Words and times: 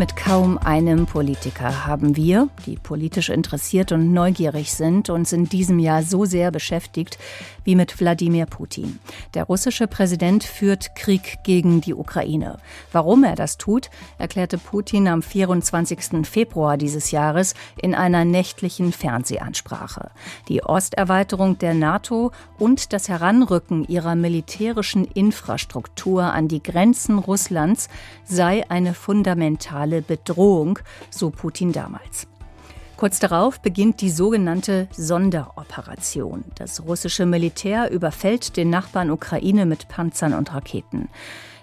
Mit 0.00 0.16
kaum 0.16 0.56
einem 0.56 1.04
Politiker 1.04 1.84
haben 1.84 2.16
wir, 2.16 2.48
die 2.64 2.76
politisch 2.76 3.28
interessiert 3.28 3.92
und 3.92 4.14
neugierig 4.14 4.72
sind, 4.72 5.10
uns 5.10 5.30
in 5.34 5.44
diesem 5.44 5.78
Jahr 5.78 6.02
so 6.02 6.24
sehr 6.24 6.50
beschäftigt 6.50 7.18
wie 7.64 7.76
mit 7.76 8.00
Wladimir 8.00 8.46
Putin. 8.46 8.98
Der 9.34 9.44
russische 9.44 9.86
Präsident 9.86 10.42
führt 10.42 10.96
Krieg 10.96 11.40
gegen 11.44 11.82
die 11.82 11.92
Ukraine. 11.92 12.56
Warum 12.92 13.24
er 13.24 13.34
das 13.34 13.58
tut, 13.58 13.90
erklärte 14.16 14.56
Putin 14.56 15.06
am 15.06 15.20
24. 15.22 16.26
Februar 16.26 16.78
dieses 16.78 17.10
Jahres 17.10 17.52
in 17.76 17.94
einer 17.94 18.24
nächtlichen 18.24 18.92
Fernsehansprache. 18.92 20.12
Die 20.48 20.62
Osterweiterung 20.62 21.58
der 21.58 21.74
NATO 21.74 22.32
und 22.58 22.94
das 22.94 23.10
Heranrücken 23.10 23.84
ihrer 23.86 24.14
militärischen 24.14 25.04
Infrastruktur 25.04 26.24
an 26.24 26.48
die 26.48 26.62
Grenzen 26.62 27.18
Russlands 27.18 27.90
sei 28.24 28.64
eine 28.70 28.94
fundamentale 28.94 29.89
Bedrohung, 30.00 30.78
so 31.10 31.30
Putin 31.30 31.72
damals. 31.72 32.26
Kurz 32.96 33.18
darauf 33.18 33.60
beginnt 33.60 34.02
die 34.02 34.10
sogenannte 34.10 34.86
Sonderoperation. 34.92 36.44
Das 36.56 36.84
russische 36.84 37.24
Militär 37.24 37.90
überfällt 37.90 38.58
den 38.58 38.68
Nachbarn 38.68 39.10
Ukraine 39.10 39.64
mit 39.64 39.88
Panzern 39.88 40.34
und 40.34 40.52
Raketen. 40.52 41.08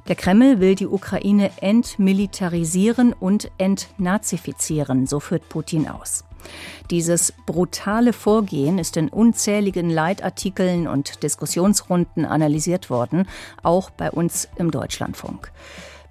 Der 0.08 0.16
Kreml 0.16 0.60
will 0.60 0.74
die 0.76 0.88
Ukraine 0.88 1.52
entmilitarisieren 1.62 3.14
und 3.14 3.52
entnazifizieren, 3.58 5.06
so 5.06 5.20
führt 5.20 5.48
Putin 5.50 5.88
aus. 5.88 6.24
Dieses 6.90 7.34
brutale 7.46 8.14
Vorgehen 8.14 8.80
ist 8.80 8.98
in 8.98 9.10
unzähligen 9.10 9.90
Leitartikeln 9.90 10.88
und 10.88 11.24
Diskussionsrunden 11.24 12.26
analysiert 12.26 12.90
worden, 12.90 13.28
auch 13.64 13.90
bei 13.90 14.10
uns 14.10 14.48
im 14.56 14.72
Deutschlandfunk. 14.72 15.52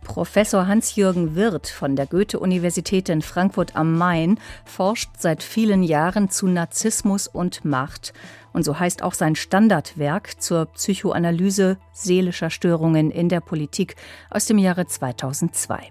Professor 0.06 0.68
Hans-Jürgen 0.68 1.34
Wirth 1.34 1.68
von 1.68 1.96
der 1.96 2.06
Goethe-Universität 2.06 3.08
in 3.08 3.22
Frankfurt 3.22 3.74
am 3.74 3.98
Main 3.98 4.38
forscht 4.64 5.10
seit 5.18 5.42
vielen 5.42 5.82
Jahren 5.82 6.30
zu 6.30 6.46
Narzissmus 6.46 7.26
und 7.26 7.64
Macht. 7.64 8.14
Und 8.52 8.64
so 8.64 8.78
heißt 8.78 9.02
auch 9.02 9.14
sein 9.14 9.34
Standardwerk 9.34 10.40
zur 10.40 10.66
Psychoanalyse 10.66 11.76
seelischer 11.92 12.50
Störungen 12.50 13.10
in 13.10 13.28
der 13.28 13.40
Politik 13.40 13.96
aus 14.30 14.46
dem 14.46 14.58
Jahre 14.58 14.86
2002. 14.86 15.90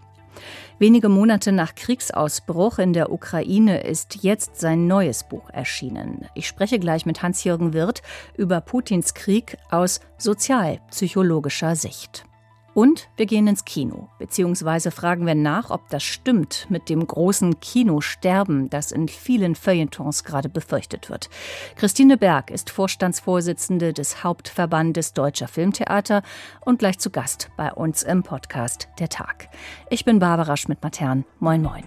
Wenige 0.79 1.09
Monate 1.09 1.51
nach 1.51 1.75
Kriegsausbruch 1.75 2.79
in 2.79 2.93
der 2.93 3.11
Ukraine 3.11 3.81
ist 3.81 4.23
jetzt 4.23 4.59
sein 4.59 4.87
neues 4.87 5.27
Buch 5.27 5.49
erschienen. 5.49 6.25
Ich 6.35 6.47
spreche 6.47 6.79
gleich 6.79 7.05
mit 7.05 7.21
Hans-Jürgen 7.21 7.73
Wirth 7.73 8.01
über 8.37 8.61
Putins 8.61 9.13
Krieg 9.13 9.57
aus 9.69 9.99
sozialpsychologischer 10.17 11.75
Sicht. 11.75 12.25
Und 12.74 13.08
wir 13.16 13.26
gehen 13.26 13.48
ins 13.48 13.64
Kino, 13.64 14.08
beziehungsweise 14.20 14.92
fragen 14.92 15.26
wir 15.26 15.34
nach, 15.34 15.70
ob 15.70 15.88
das 15.90 16.04
stimmt 16.04 16.66
mit 16.70 16.88
dem 16.88 17.04
großen 17.04 17.58
Kinosterben, 17.58 18.70
das 18.70 18.92
in 18.92 19.08
vielen 19.08 19.56
Feuilletons 19.56 20.22
gerade 20.22 20.48
befürchtet 20.48 21.10
wird. 21.10 21.30
Christine 21.74 22.16
Berg 22.16 22.50
ist 22.52 22.70
Vorstandsvorsitzende 22.70 23.92
des 23.92 24.22
Hauptverbandes 24.22 25.14
Deutscher 25.14 25.48
Filmtheater 25.48 26.22
und 26.64 26.78
gleich 26.78 27.00
zu 27.00 27.10
Gast 27.10 27.50
bei 27.56 27.72
uns 27.72 28.04
im 28.04 28.22
Podcast 28.22 28.88
Der 29.00 29.08
Tag. 29.08 29.48
Ich 29.90 30.04
bin 30.04 30.20
Barbara 30.20 30.56
Schmidt-Matern. 30.56 31.24
Moin, 31.40 31.62
moin. 31.62 31.84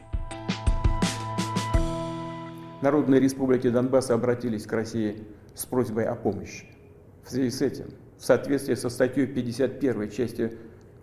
Народные 2.81 3.21
республики 3.21 3.69
Донбасса 3.69 4.15
обратились 4.15 4.65
к 4.65 4.73
России 4.73 5.23
с 5.55 5.65
просьбой 5.65 6.03
о 6.03 6.15
помощи. 6.15 6.65
В 7.23 7.29
связи 7.29 7.49
с 7.49 7.61
этим, 7.61 7.85
в 8.17 8.25
соответствии 8.25 8.75
со 8.75 8.89
статьей 8.89 9.25
51 9.25 10.09
части 10.09 10.51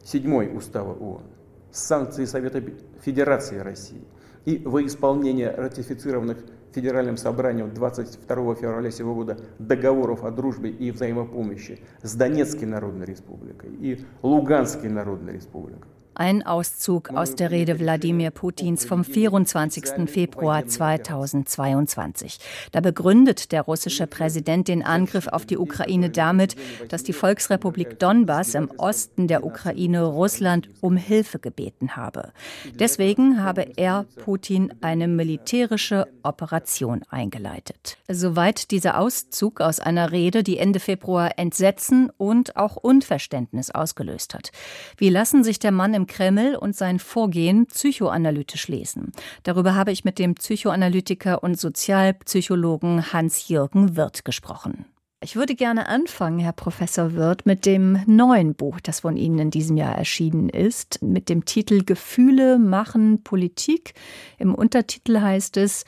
7 0.05 0.55
Устава 0.55 0.93
ООН, 0.93 1.23
санкции 1.71 2.25
Совета 2.25 2.63
Федерации 3.01 3.57
России. 3.57 4.03
И 4.45 4.61
во 4.63 4.85
исполнение 4.85 5.49
ратифицированных 5.49 6.37
Федеральным 6.73 7.17
собранием 7.17 7.73
22 7.73 8.55
февраля 8.55 8.91
сего 8.91 9.15
года 9.15 9.39
договоров 9.57 10.23
о 10.23 10.29
дружбе 10.29 10.69
и 10.69 10.91
взаимопомощи 10.91 11.79
с 12.03 12.13
Донецкой 12.13 12.67
Народной 12.67 13.07
Республикой 13.07 13.71
и 13.71 14.05
Луганской 14.21 14.89
Народной 14.89 15.33
Республикой 15.33 15.89
Ein 16.17 16.45
Auszug 16.45 17.09
aus 17.09 17.35
der 17.35 17.51
Rede 17.51 17.77
Wladimir 17.77 18.31
Putins 18.31 18.85
vom 18.85 19.03
24. 19.03 20.09
Februar 20.09 20.65
2022. 20.65 22.39
Da 22.71 22.79
begründet 22.79 23.51
der 23.51 23.63
russische 23.63 24.07
Präsident 24.07 24.69
den 24.69 24.81
Angriff 24.81 25.27
auf 25.27 25.45
die 25.45 25.57
Ukraine 25.57 26.09
damit, 26.09 26.55
dass 26.87 27.03
die 27.03 27.11
Volksrepublik 27.11 27.99
Donbass 27.99 28.55
im 28.55 28.71
Osten 28.77 29.27
der 29.27 29.43
Ukraine 29.43 30.03
Russland 30.03 30.69
um 30.79 30.95
Hilfe 30.95 31.37
gebeten 31.37 31.97
habe. 31.97 32.31
Deswegen 32.79 33.43
habe 33.43 33.73
er 33.75 34.05
Putin 34.23 34.73
eine 34.79 35.09
militärische 35.09 36.07
Operation 36.23 37.03
eingeleitet. 37.09 37.97
Soweit 38.07 38.71
dieser 38.71 39.01
Auszug 39.01 39.59
aus 39.59 39.81
einer 39.81 40.13
Rede, 40.13 40.43
die 40.43 40.59
Ende 40.59 40.79
Februar 40.79 41.37
Entsetzen 41.37 42.09
und 42.15 42.55
auch 42.55 42.77
Unverständnis 42.77 43.69
ausgelöst 43.69 44.33
hat. 44.33 44.51
Wie 44.95 45.09
lassen 45.09 45.43
sich 45.43 45.59
der 45.59 45.71
Mann 45.71 45.93
im 45.93 46.04
Kreml 46.07 46.55
und 46.55 46.75
sein 46.75 46.99
Vorgehen 46.99 47.67
psychoanalytisch 47.67 48.67
lesen. 48.67 49.11
Darüber 49.43 49.75
habe 49.75 49.91
ich 49.91 50.05
mit 50.05 50.19
dem 50.19 50.35
Psychoanalytiker 50.35 51.43
und 51.43 51.59
Sozialpsychologen 51.59 53.13
Hans-Jürgen 53.13 53.95
Wirth 53.95 54.25
gesprochen. 54.25 54.85
Ich 55.25 55.35
würde 55.35 55.55
gerne 55.55 55.87
anfangen, 55.87 56.37
Herr 56.37 56.51
Professor 56.51 57.13
Wirth, 57.13 57.45
mit 57.45 57.65
dem 57.65 57.99
neuen 58.05 58.53
Buch, 58.53 58.79
das 58.79 58.99
von 58.99 59.17
Ihnen 59.17 59.39
in 59.39 59.49
diesem 59.49 59.75
Jahr 59.75 59.95
erschienen 59.95 60.49
ist, 60.49 61.01
mit 61.01 61.29
dem 61.29 61.45
Titel 61.45 61.83
Gefühle 61.83 62.59
machen 62.59 63.23
Politik. 63.23 63.93
Im 64.37 64.53
Untertitel 64.53 65.21
heißt 65.21 65.57
es 65.57 65.85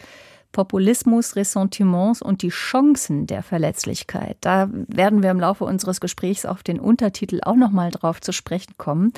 Populismus, 0.52 1.36
Ressentiments 1.36 2.22
und 2.22 2.42
die 2.42 2.50
Chancen 2.50 3.28
der 3.28 3.44
Verletzlichkeit. 3.44 4.38
Da 4.42 4.70
werden 4.88 5.22
wir 5.22 5.32
im 5.32 5.40
Laufe 5.40 5.66
unseres 5.66 6.00
Gesprächs 6.02 6.46
auf 6.46 6.64
den 6.64 6.80
Untertitel 6.80 7.40
auch 7.44 7.56
noch 7.56 7.72
mal 7.72 7.92
drauf 7.92 8.22
zu 8.22 8.32
sprechen 8.32 8.74
kommen. 8.78 9.14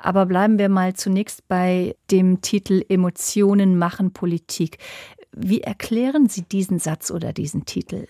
Aber 0.00 0.26
bleiben 0.26 0.58
wir 0.58 0.68
mal 0.68 0.94
zunächst 0.94 1.46
bei 1.48 1.94
dem 2.10 2.40
Titel 2.40 2.82
Emotionen 2.88 3.76
machen 3.76 4.12
Politik. 4.12 4.78
Wie 5.32 5.60
erklären 5.60 6.28
Sie 6.28 6.42
diesen 6.42 6.78
Satz 6.78 7.10
oder 7.10 7.32
diesen 7.32 7.64
Titel? 7.64 8.06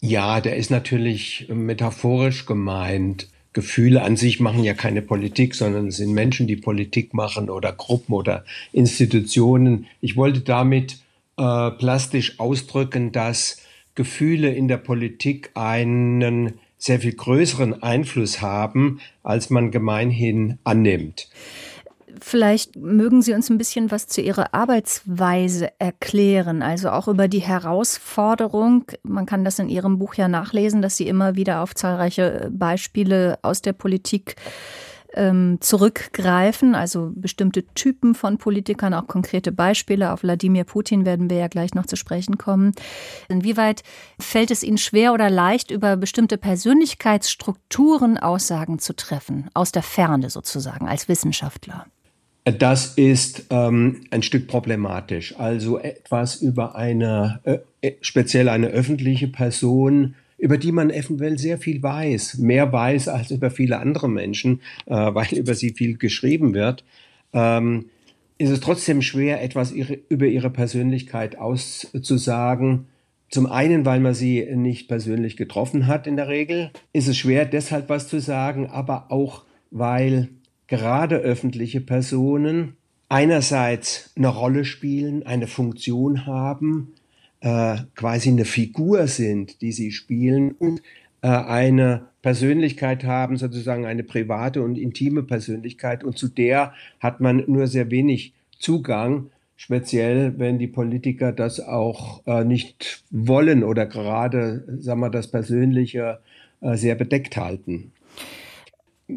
Ja, 0.00 0.40
der 0.40 0.56
ist 0.56 0.70
natürlich 0.70 1.46
metaphorisch 1.50 2.46
gemeint. 2.46 3.28
Gefühle 3.52 4.02
an 4.02 4.16
sich 4.16 4.40
machen 4.40 4.62
ja 4.62 4.74
keine 4.74 5.02
Politik, 5.02 5.54
sondern 5.54 5.88
es 5.88 5.96
sind 5.96 6.12
Menschen, 6.12 6.46
die 6.46 6.56
Politik 6.56 7.14
machen 7.14 7.50
oder 7.50 7.72
Gruppen 7.72 8.14
oder 8.14 8.44
Institutionen. 8.72 9.86
Ich 10.00 10.16
wollte 10.16 10.40
damit 10.40 10.98
äh, 11.40 11.70
plastisch 11.70 12.38
ausdrücken, 12.38 13.12
dass 13.12 13.56
Gefühle 13.94 14.52
in 14.52 14.68
der 14.68 14.76
Politik 14.76 15.50
einen 15.54 16.60
sehr 16.76 17.00
viel 17.00 17.14
größeren 17.14 17.82
Einfluss 17.82 18.42
haben, 18.42 19.00
als 19.22 19.48
man 19.48 19.70
gemeinhin 19.70 20.58
annimmt. 20.64 21.30
Vielleicht 22.20 22.76
mögen 22.76 23.22
Sie 23.22 23.32
uns 23.32 23.48
ein 23.48 23.56
bisschen 23.56 23.90
was 23.90 24.06
zu 24.06 24.20
Ihrer 24.20 24.52
Arbeitsweise 24.52 25.70
erklären, 25.78 26.60
also 26.60 26.90
auch 26.90 27.08
über 27.08 27.26
die 27.26 27.40
Herausforderung. 27.40 28.84
Man 29.02 29.24
kann 29.24 29.44
das 29.44 29.58
in 29.58 29.70
Ihrem 29.70 29.98
Buch 29.98 30.14
ja 30.14 30.28
nachlesen, 30.28 30.82
dass 30.82 30.98
Sie 30.98 31.06
immer 31.06 31.36
wieder 31.36 31.62
auf 31.62 31.74
zahlreiche 31.74 32.50
Beispiele 32.52 33.38
aus 33.40 33.62
der 33.62 33.72
Politik 33.72 34.36
ähm, 35.14 35.58
zurückgreifen, 35.60 36.74
also 36.74 37.10
bestimmte 37.14 37.64
Typen 37.74 38.14
von 38.14 38.38
Politikern, 38.38 38.94
auch 38.94 39.06
konkrete 39.06 39.52
Beispiele. 39.52 40.12
Auf 40.12 40.22
Wladimir 40.22 40.64
Putin 40.64 41.04
werden 41.04 41.30
wir 41.30 41.38
ja 41.38 41.48
gleich 41.48 41.74
noch 41.74 41.86
zu 41.86 41.96
sprechen 41.96 42.38
kommen. 42.38 42.72
Inwieweit 43.28 43.82
fällt 44.18 44.50
es 44.50 44.62
Ihnen 44.62 44.78
schwer 44.78 45.12
oder 45.12 45.30
leicht, 45.30 45.70
über 45.70 45.96
bestimmte 45.96 46.38
Persönlichkeitsstrukturen 46.38 48.18
Aussagen 48.18 48.78
zu 48.78 48.94
treffen, 48.94 49.48
aus 49.54 49.72
der 49.72 49.82
Ferne 49.82 50.30
sozusagen, 50.30 50.88
als 50.88 51.08
Wissenschaftler? 51.08 51.86
Das 52.44 52.94
ist 52.94 53.44
ähm, 53.50 54.02
ein 54.10 54.22
Stück 54.22 54.48
problematisch. 54.48 55.38
Also 55.38 55.78
etwas 55.78 56.36
über 56.36 56.74
eine, 56.74 57.40
äh, 57.82 57.92
speziell 58.00 58.48
eine 58.48 58.68
öffentliche 58.68 59.28
Person 59.28 60.14
über 60.40 60.58
die 60.58 60.72
man 60.72 60.90
eventuell 60.90 61.38
sehr 61.38 61.58
viel 61.58 61.82
weiß, 61.82 62.38
mehr 62.38 62.72
weiß 62.72 63.08
als 63.08 63.30
über 63.30 63.50
viele 63.50 63.78
andere 63.78 64.08
Menschen, 64.08 64.60
äh, 64.86 64.94
weil 64.94 65.36
über 65.36 65.54
sie 65.54 65.70
viel 65.70 65.98
geschrieben 65.98 66.54
wird, 66.54 66.84
ähm, 67.32 67.86
ist 68.38 68.50
es 68.50 68.60
trotzdem 68.60 69.02
schwer, 69.02 69.42
etwas 69.42 69.70
ihre, 69.70 69.98
über 70.08 70.26
ihre 70.26 70.50
Persönlichkeit 70.50 71.36
auszusagen. 71.38 72.86
Zum 73.28 73.46
einen, 73.46 73.84
weil 73.84 74.00
man 74.00 74.14
sie 74.14 74.44
nicht 74.56 74.88
persönlich 74.88 75.36
getroffen 75.36 75.86
hat 75.86 76.06
in 76.06 76.16
der 76.16 76.28
Regel, 76.28 76.70
ist 76.92 77.06
es 77.06 77.18
schwer, 77.18 77.44
deshalb 77.44 77.90
was 77.90 78.08
zu 78.08 78.18
sagen, 78.18 78.66
aber 78.66 79.12
auch, 79.12 79.44
weil 79.70 80.30
gerade 80.68 81.16
öffentliche 81.16 81.82
Personen 81.82 82.76
einerseits 83.10 84.10
eine 84.16 84.28
Rolle 84.28 84.64
spielen, 84.64 85.26
eine 85.26 85.46
Funktion 85.46 86.24
haben, 86.26 86.94
äh, 87.40 87.76
quasi 87.94 88.30
eine 88.30 88.44
Figur 88.44 89.06
sind, 89.06 89.60
die 89.62 89.72
sie 89.72 89.92
spielen 89.92 90.52
und 90.52 90.82
äh, 91.22 91.28
eine 91.28 92.08
Persönlichkeit 92.22 93.04
haben, 93.04 93.36
sozusagen 93.36 93.86
eine 93.86 94.04
private 94.04 94.62
und 94.62 94.76
intime 94.76 95.22
Persönlichkeit. 95.22 96.04
Und 96.04 96.18
zu 96.18 96.28
der 96.28 96.74
hat 96.98 97.20
man 97.20 97.44
nur 97.46 97.66
sehr 97.66 97.90
wenig 97.90 98.34
Zugang, 98.58 99.30
speziell 99.56 100.38
wenn 100.38 100.58
die 100.58 100.66
Politiker 100.66 101.32
das 101.32 101.60
auch 101.60 102.26
äh, 102.26 102.44
nicht 102.44 103.04
wollen 103.10 103.64
oder 103.64 103.86
gerade, 103.86 104.64
sagen 104.78 105.00
wir, 105.00 105.10
das 105.10 105.30
Persönliche 105.30 106.20
äh, 106.60 106.76
sehr 106.76 106.94
bedeckt 106.94 107.36
halten. 107.36 107.92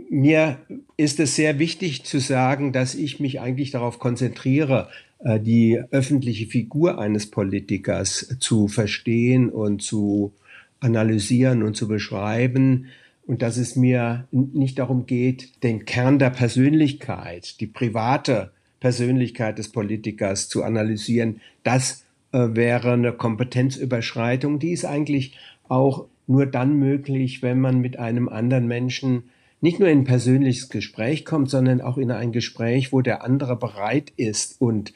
Mir 0.10 0.58
ist 0.98 1.20
es 1.20 1.36
sehr 1.36 1.60
wichtig 1.60 2.04
zu 2.04 2.20
sagen, 2.20 2.74
dass 2.74 2.96
ich 2.96 3.20
mich 3.20 3.42
eigentlich 3.42 3.72
darauf 3.72 4.00
konzentriere, 4.00 4.90
die 5.26 5.82
öffentliche 5.92 6.48
Figur 6.48 7.00
eines 7.00 7.32
Politikers 7.32 8.36
zu 8.40 8.68
verstehen 8.68 9.50
und 9.50 9.82
zu 9.82 10.34
analysieren 10.80 11.64
und 11.64 11.76
zu 11.76 11.88
beschreiben 11.88 12.88
und 13.26 13.42
dass 13.42 13.58
es 13.58 13.76
mir 13.76 14.28
nicht 14.32 14.80
darum 14.80 15.06
geht, 15.06 15.64
den 15.64 15.86
Kern 15.86 16.20
der 16.20 16.30
Persönlichkeit, 16.30 17.60
die 17.62 17.68
private 17.68 18.52
Persönlichkeit 18.80 19.58
des 19.58 19.70
Politikers 19.70 20.50
zu 20.50 20.64
analysieren. 20.64 21.40
Das 21.64 22.04
äh, 22.34 22.50
wäre 22.52 22.94
eine 22.94 23.14
Kompetenzüberschreitung. 23.14 24.60
Die 24.60 24.72
ist 24.72 24.84
eigentlich 24.84 25.38
auch 25.70 26.08
nur 26.28 26.46
dann 26.46 26.78
möglich, 26.78 27.42
wenn 27.42 27.62
man 27.62 27.80
mit 27.80 27.98
einem 27.98 28.28
anderen 28.28 28.68
Menschen 28.68 29.24
nicht 29.64 29.80
nur 29.80 29.90
in 29.90 30.00
ein 30.00 30.04
persönliches 30.04 30.70
Gespräch 30.70 31.26
kommt, 31.26 31.50
sondern 31.50 31.82
auch 31.82 31.98
in 31.98 32.12
ein 32.12 32.32
Gespräch, 32.32 32.94
wo 32.94 33.02
der 33.02 33.24
andere 33.24 33.56
bereit 33.56 34.14
ist 34.18 34.62
und 34.62 34.94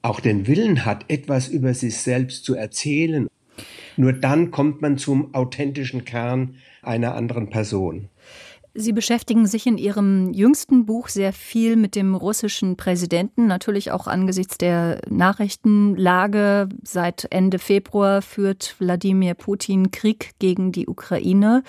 auch 0.00 0.20
den 0.20 0.46
Willen 0.46 0.86
hat, 0.86 1.04
etwas 1.08 1.48
über 1.48 1.74
sich 1.74 1.98
selbst 1.98 2.44
zu 2.44 2.54
erzählen 2.54 3.28
nur 3.98 4.12
dann 4.12 4.52
kommt 4.52 4.80
man 4.80 4.96
zum 4.96 5.34
authentischen 5.34 6.04
Kern 6.04 6.54
einer 6.82 7.16
anderen 7.16 7.50
Person. 7.50 8.08
Sie 8.74 8.92
beschäftigen 8.92 9.46
sich 9.46 9.66
in 9.66 9.76
Ihrem 9.76 10.32
jüngsten 10.32 10.86
Buch 10.86 11.08
sehr 11.08 11.32
viel 11.32 11.74
mit 11.74 11.96
dem 11.96 12.14
russischen 12.14 12.76
Präsidenten, 12.76 13.48
natürlich 13.48 13.90
auch 13.90 14.06
angesichts 14.06 14.56
der 14.56 15.00
Nachrichtenlage. 15.10 16.68
Seit 16.84 17.26
Ende 17.30 17.58
Februar 17.58 18.22
führt 18.22 18.76
Wladimir 18.78 19.34
Putin 19.34 19.90
Krieg 19.90 20.30
gegen 20.38 20.70
die 20.70 20.86
Ukraine. 20.86 21.64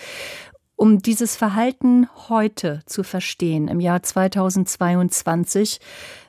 Um 0.82 1.02
dieses 1.02 1.36
Verhalten 1.36 2.08
heute 2.30 2.84
zu 2.86 3.04
verstehen, 3.04 3.68
im 3.68 3.82
Jahr 3.82 4.02
2022, 4.02 5.82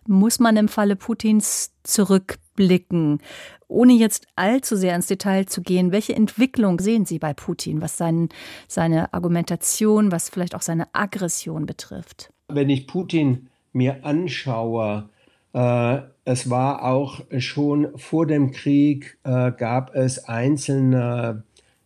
muss 0.09 0.41
man 0.41 0.57
im 0.57 0.67
Falle 0.67 0.97
Putins 0.97 1.73
zurückblicken. 1.85 3.21
Ohne 3.69 3.93
jetzt 3.93 4.27
allzu 4.35 4.75
sehr 4.75 4.97
ins 4.97 5.07
Detail 5.07 5.47
zu 5.47 5.63
gehen, 5.63 5.93
welche 5.93 6.17
Entwicklung 6.17 6.81
sehen 6.81 7.05
Sie 7.05 7.21
bei 7.21 7.33
Putin, 7.33 7.81
was 7.81 7.97
sein, 7.97 8.29
seine 8.67 9.15
Argumentation, 9.15 10.11
was 10.11 10.29
vielleicht 10.29 10.57
auch 10.57 10.63
seine 10.63 10.93
Aggression 10.95 11.65
betrifft? 11.65 12.33
Wenn 12.49 12.71
ich 12.71 12.89
Putin 12.89 13.51
mir 13.73 14.05
anschaue, 14.05 15.09
äh, 15.53 15.99
es 16.25 16.51
war 16.51 16.85
auch 16.85 17.21
schon 17.39 17.97
vor 17.97 18.27
dem 18.27 18.51
Krieg, 18.51 19.17
äh, 19.23 19.53
gab 19.53 19.95
es 19.95 20.25
einzelne 20.25 21.45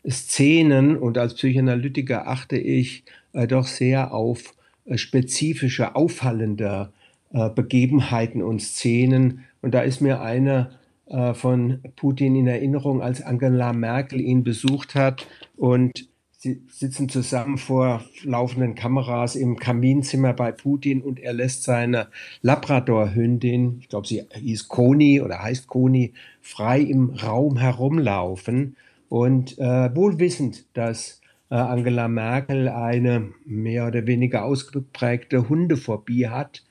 Szenen 0.08 0.96
und 0.96 1.18
als 1.18 1.34
Psychoanalytiker 1.34 2.28
achte 2.28 2.56
ich 2.56 3.04
äh, 3.32 3.46
doch 3.46 3.66
sehr 3.66 4.12
auf 4.12 4.54
äh, 4.84 4.98
spezifische, 4.98 5.96
auffallende 5.96 6.92
äh, 7.32 7.48
Begebenheiten 7.50 8.42
und 8.42 8.60
Szenen. 8.60 9.44
Und 9.62 9.72
da 9.74 9.80
ist 9.80 10.00
mir 10.00 10.20
eine 10.20 10.70
äh, 11.06 11.34
von 11.34 11.80
Putin 11.96 12.36
in 12.36 12.46
Erinnerung, 12.46 13.02
als 13.02 13.22
Angela 13.22 13.72
Merkel 13.72 14.20
ihn 14.20 14.44
besucht 14.44 14.94
hat 14.94 15.26
und 15.56 16.08
sie 16.30 16.62
sitzen 16.68 17.08
zusammen 17.08 17.56
vor 17.56 18.04
laufenden 18.22 18.74
Kameras 18.74 19.34
im 19.34 19.56
Kaminzimmer 19.56 20.34
bei 20.34 20.52
Putin 20.52 21.00
und 21.00 21.18
er 21.18 21.32
lässt 21.32 21.62
seine 21.62 22.08
Labrador-Hündin, 22.42 23.78
ich 23.80 23.88
glaube, 23.88 24.06
sie 24.06 24.22
hieß 24.34 24.68
Koni 24.68 25.22
oder 25.22 25.42
heißt 25.42 25.66
Koni, 25.66 26.12
frei 26.42 26.80
im 26.80 27.10
Raum 27.10 27.56
herumlaufen 27.56 28.76
und 29.14 29.56
äh, 29.60 29.94
wohl 29.94 30.18
wissend, 30.18 30.64
dass 30.76 31.20
äh, 31.48 31.54
Angela 31.54 32.08
Merkel 32.08 32.68
eine 32.68 33.32
mehr 33.44 33.86
oder 33.86 34.08
weniger 34.08 34.44
ausgeprägte 34.44 35.48
Hundephobie 35.48 36.26
hat. 36.26 36.64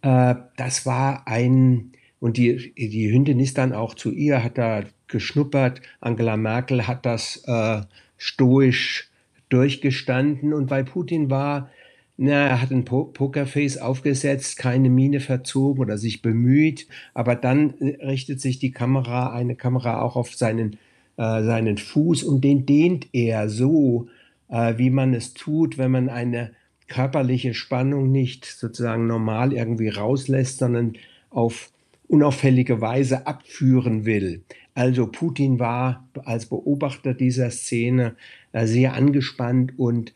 Äh, 0.00 0.36
das 0.56 0.86
war 0.86 1.28
ein 1.28 1.92
und 2.18 2.38
die, 2.38 2.72
die 2.78 3.12
Hündin 3.12 3.40
ist 3.40 3.58
dann 3.58 3.74
auch 3.74 3.94
zu 3.94 4.10
ihr, 4.10 4.42
hat 4.42 4.56
da 4.56 4.84
geschnuppert. 5.06 5.82
Angela 6.00 6.38
Merkel 6.38 6.86
hat 6.86 7.04
das 7.04 7.44
äh, 7.46 7.82
stoisch 8.16 9.10
durchgestanden. 9.50 10.54
Und 10.54 10.68
bei 10.68 10.84
Putin 10.84 11.28
war, 11.28 11.68
na, 12.16 12.46
er 12.48 12.62
hat 12.62 12.70
ein 12.70 12.86
po 12.86 13.04
Pokerface 13.04 13.76
aufgesetzt, 13.76 14.56
keine 14.56 14.88
Miene 14.88 15.20
verzogen 15.20 15.82
oder 15.82 15.98
sich 15.98 16.22
bemüht. 16.22 16.88
Aber 17.12 17.34
dann 17.34 17.72
richtet 18.00 18.40
sich 18.40 18.58
die 18.58 18.70
Kamera, 18.70 19.34
eine 19.34 19.56
Kamera 19.56 20.00
auch 20.00 20.16
auf 20.16 20.34
seinen, 20.34 20.78
äh, 21.16 21.42
seinen 21.42 21.78
Fuß 21.78 22.22
und 22.22 22.42
den 22.42 22.66
dehnt 22.66 23.08
er 23.12 23.48
so, 23.48 24.08
äh, 24.48 24.78
wie 24.78 24.90
man 24.90 25.14
es 25.14 25.34
tut, 25.34 25.78
wenn 25.78 25.90
man 25.90 26.08
eine 26.08 26.52
körperliche 26.88 27.54
Spannung 27.54 28.10
nicht 28.10 28.44
sozusagen 28.44 29.06
normal 29.06 29.52
irgendwie 29.52 29.88
rauslässt, 29.88 30.58
sondern 30.58 30.94
auf 31.30 31.70
unauffällige 32.08 32.80
Weise 32.80 33.26
abführen 33.26 34.04
will. 34.04 34.42
Also 34.74 35.06
Putin 35.06 35.58
war 35.58 36.06
als 36.24 36.46
Beobachter 36.46 37.14
dieser 37.14 37.50
Szene 37.50 38.14
äh, 38.52 38.66
sehr 38.66 38.94
angespannt 38.94 39.72
und 39.78 40.12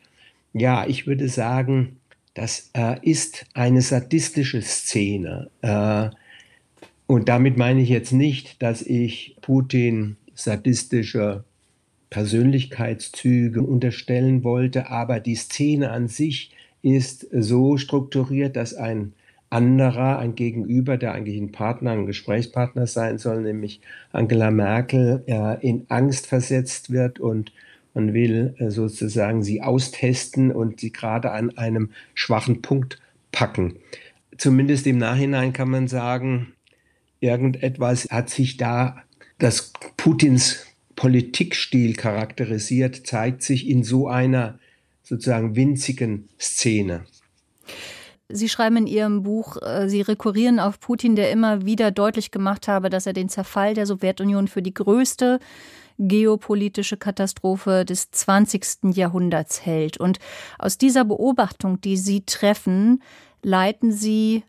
ja, 0.53 0.85
ich 0.87 1.07
würde 1.07 1.29
sagen, 1.29 1.97
das 2.33 2.69
äh, 2.73 2.97
ist 3.01 3.45
eine 3.53 3.81
sadistische 3.81 4.61
Szene. 4.61 5.49
Äh, 5.61 6.09
und 7.07 7.29
damit 7.29 7.57
meine 7.57 7.81
ich 7.81 7.89
jetzt 7.89 8.11
nicht, 8.11 8.61
dass 8.61 8.81
ich 8.81 9.35
Putin 9.41 10.17
sadistische 10.37 11.43
Persönlichkeitszüge 12.09 13.61
unterstellen 13.61 14.43
wollte, 14.43 14.89
aber 14.89 15.19
die 15.19 15.35
Szene 15.35 15.91
an 15.91 16.07
sich 16.07 16.51
ist 16.81 17.27
so 17.31 17.77
strukturiert, 17.77 18.55
dass 18.55 18.73
ein 18.73 19.13
anderer, 19.49 20.19
ein 20.19 20.35
Gegenüber, 20.35 20.97
der 20.97 21.13
eigentlich 21.13 21.37
ein 21.37 21.51
Partner, 21.51 21.91
ein 21.91 22.05
Gesprächspartner 22.05 22.87
sein 22.87 23.17
soll, 23.17 23.41
nämlich 23.41 23.81
Angela 24.11 24.51
Merkel, 24.51 25.23
äh, 25.27 25.59
in 25.67 25.85
Angst 25.89 26.27
versetzt 26.27 26.91
wird 26.91 27.19
und 27.19 27.51
man 27.93 28.13
will 28.13 28.55
äh, 28.57 28.69
sozusagen 28.69 29.43
sie 29.43 29.61
austesten 29.61 30.51
und 30.51 30.79
sie 30.79 30.91
gerade 30.91 31.31
an 31.31 31.57
einem 31.57 31.91
schwachen 32.13 32.61
Punkt 32.61 32.99
packen. 33.31 33.75
Zumindest 34.37 34.85
im 34.85 34.97
Nachhinein 34.97 35.53
kann 35.53 35.69
man 35.69 35.87
sagen, 35.87 36.53
irgendetwas 37.21 38.07
hat 38.11 38.29
sich 38.29 38.57
da, 38.57 39.01
das 39.39 39.71
Putins 39.97 40.65
Politikstil 40.95 41.93
charakterisiert, 41.95 43.05
zeigt 43.05 43.43
sich 43.43 43.69
in 43.69 43.83
so 43.83 44.07
einer 44.07 44.57
sozusagen 45.03 45.55
winzigen 45.55 46.27
Szene. 46.39 47.05
Sie 48.29 48.49
schreiben 48.49 48.77
in 48.77 48.87
Ihrem 48.87 49.23
Buch, 49.23 49.61
äh, 49.61 49.87
Sie 49.87 50.01
rekurrieren 50.01 50.59
auf 50.59 50.79
Putin, 50.79 51.15
der 51.15 51.31
immer 51.31 51.65
wieder 51.65 51.91
deutlich 51.91 52.31
gemacht 52.31 52.67
habe, 52.67 52.89
dass 52.89 53.05
er 53.05 53.13
den 53.13 53.29
Zerfall 53.29 53.73
der 53.73 53.85
Sowjetunion 53.85 54.47
für 54.47 54.61
die 54.61 54.73
größte 54.73 55.39
geopolitische 55.99 56.97
Katastrophe 56.97 57.85
des 57.85 58.11
20. 58.11 58.95
Jahrhunderts 58.95 59.65
hält. 59.65 59.97
Und 59.97 60.19
aus 60.59 60.77
dieser 60.77 61.05
Beobachtung, 61.05 61.81
die 61.81 61.97
Sie 61.97 62.21
treffen, 62.25 63.01
leiten 63.41 63.91
Sie 63.91 64.43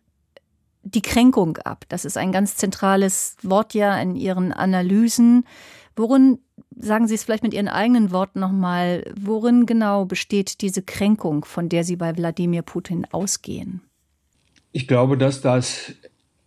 die 0.95 1.02
Kränkung 1.02 1.57
ab. 1.59 1.85
Das 1.88 2.04
ist 2.04 2.16
ein 2.16 2.33
ganz 2.33 2.57
zentrales 2.57 3.37
Wort 3.42 3.75
ja 3.75 4.00
in 4.00 4.16
Ihren 4.16 4.52
Analysen. 4.52 5.45
Worin, 5.97 6.38
sagen 6.76 7.09
Sie 7.09 7.14
es 7.14 7.25
vielleicht 7.25 7.42
mit 7.42 7.54
Ihren 7.54 7.68
eigenen 7.68 8.11
Worten 8.11 8.40
nochmal, 8.40 9.04
worin 9.21 9.66
genau 9.66 10.04
besteht 10.04 10.61
diese 10.61 10.83
Kränkung, 10.83 11.45
von 11.45 11.68
der 11.68 11.85
Sie 11.85 11.97
bei 11.97 12.16
Wladimir 12.16 12.62
Putin 12.62 13.07
ausgehen? 13.11 13.83
Ich 14.73 14.87
glaube, 14.87 15.16
dass 15.16 15.40
das 15.40 15.95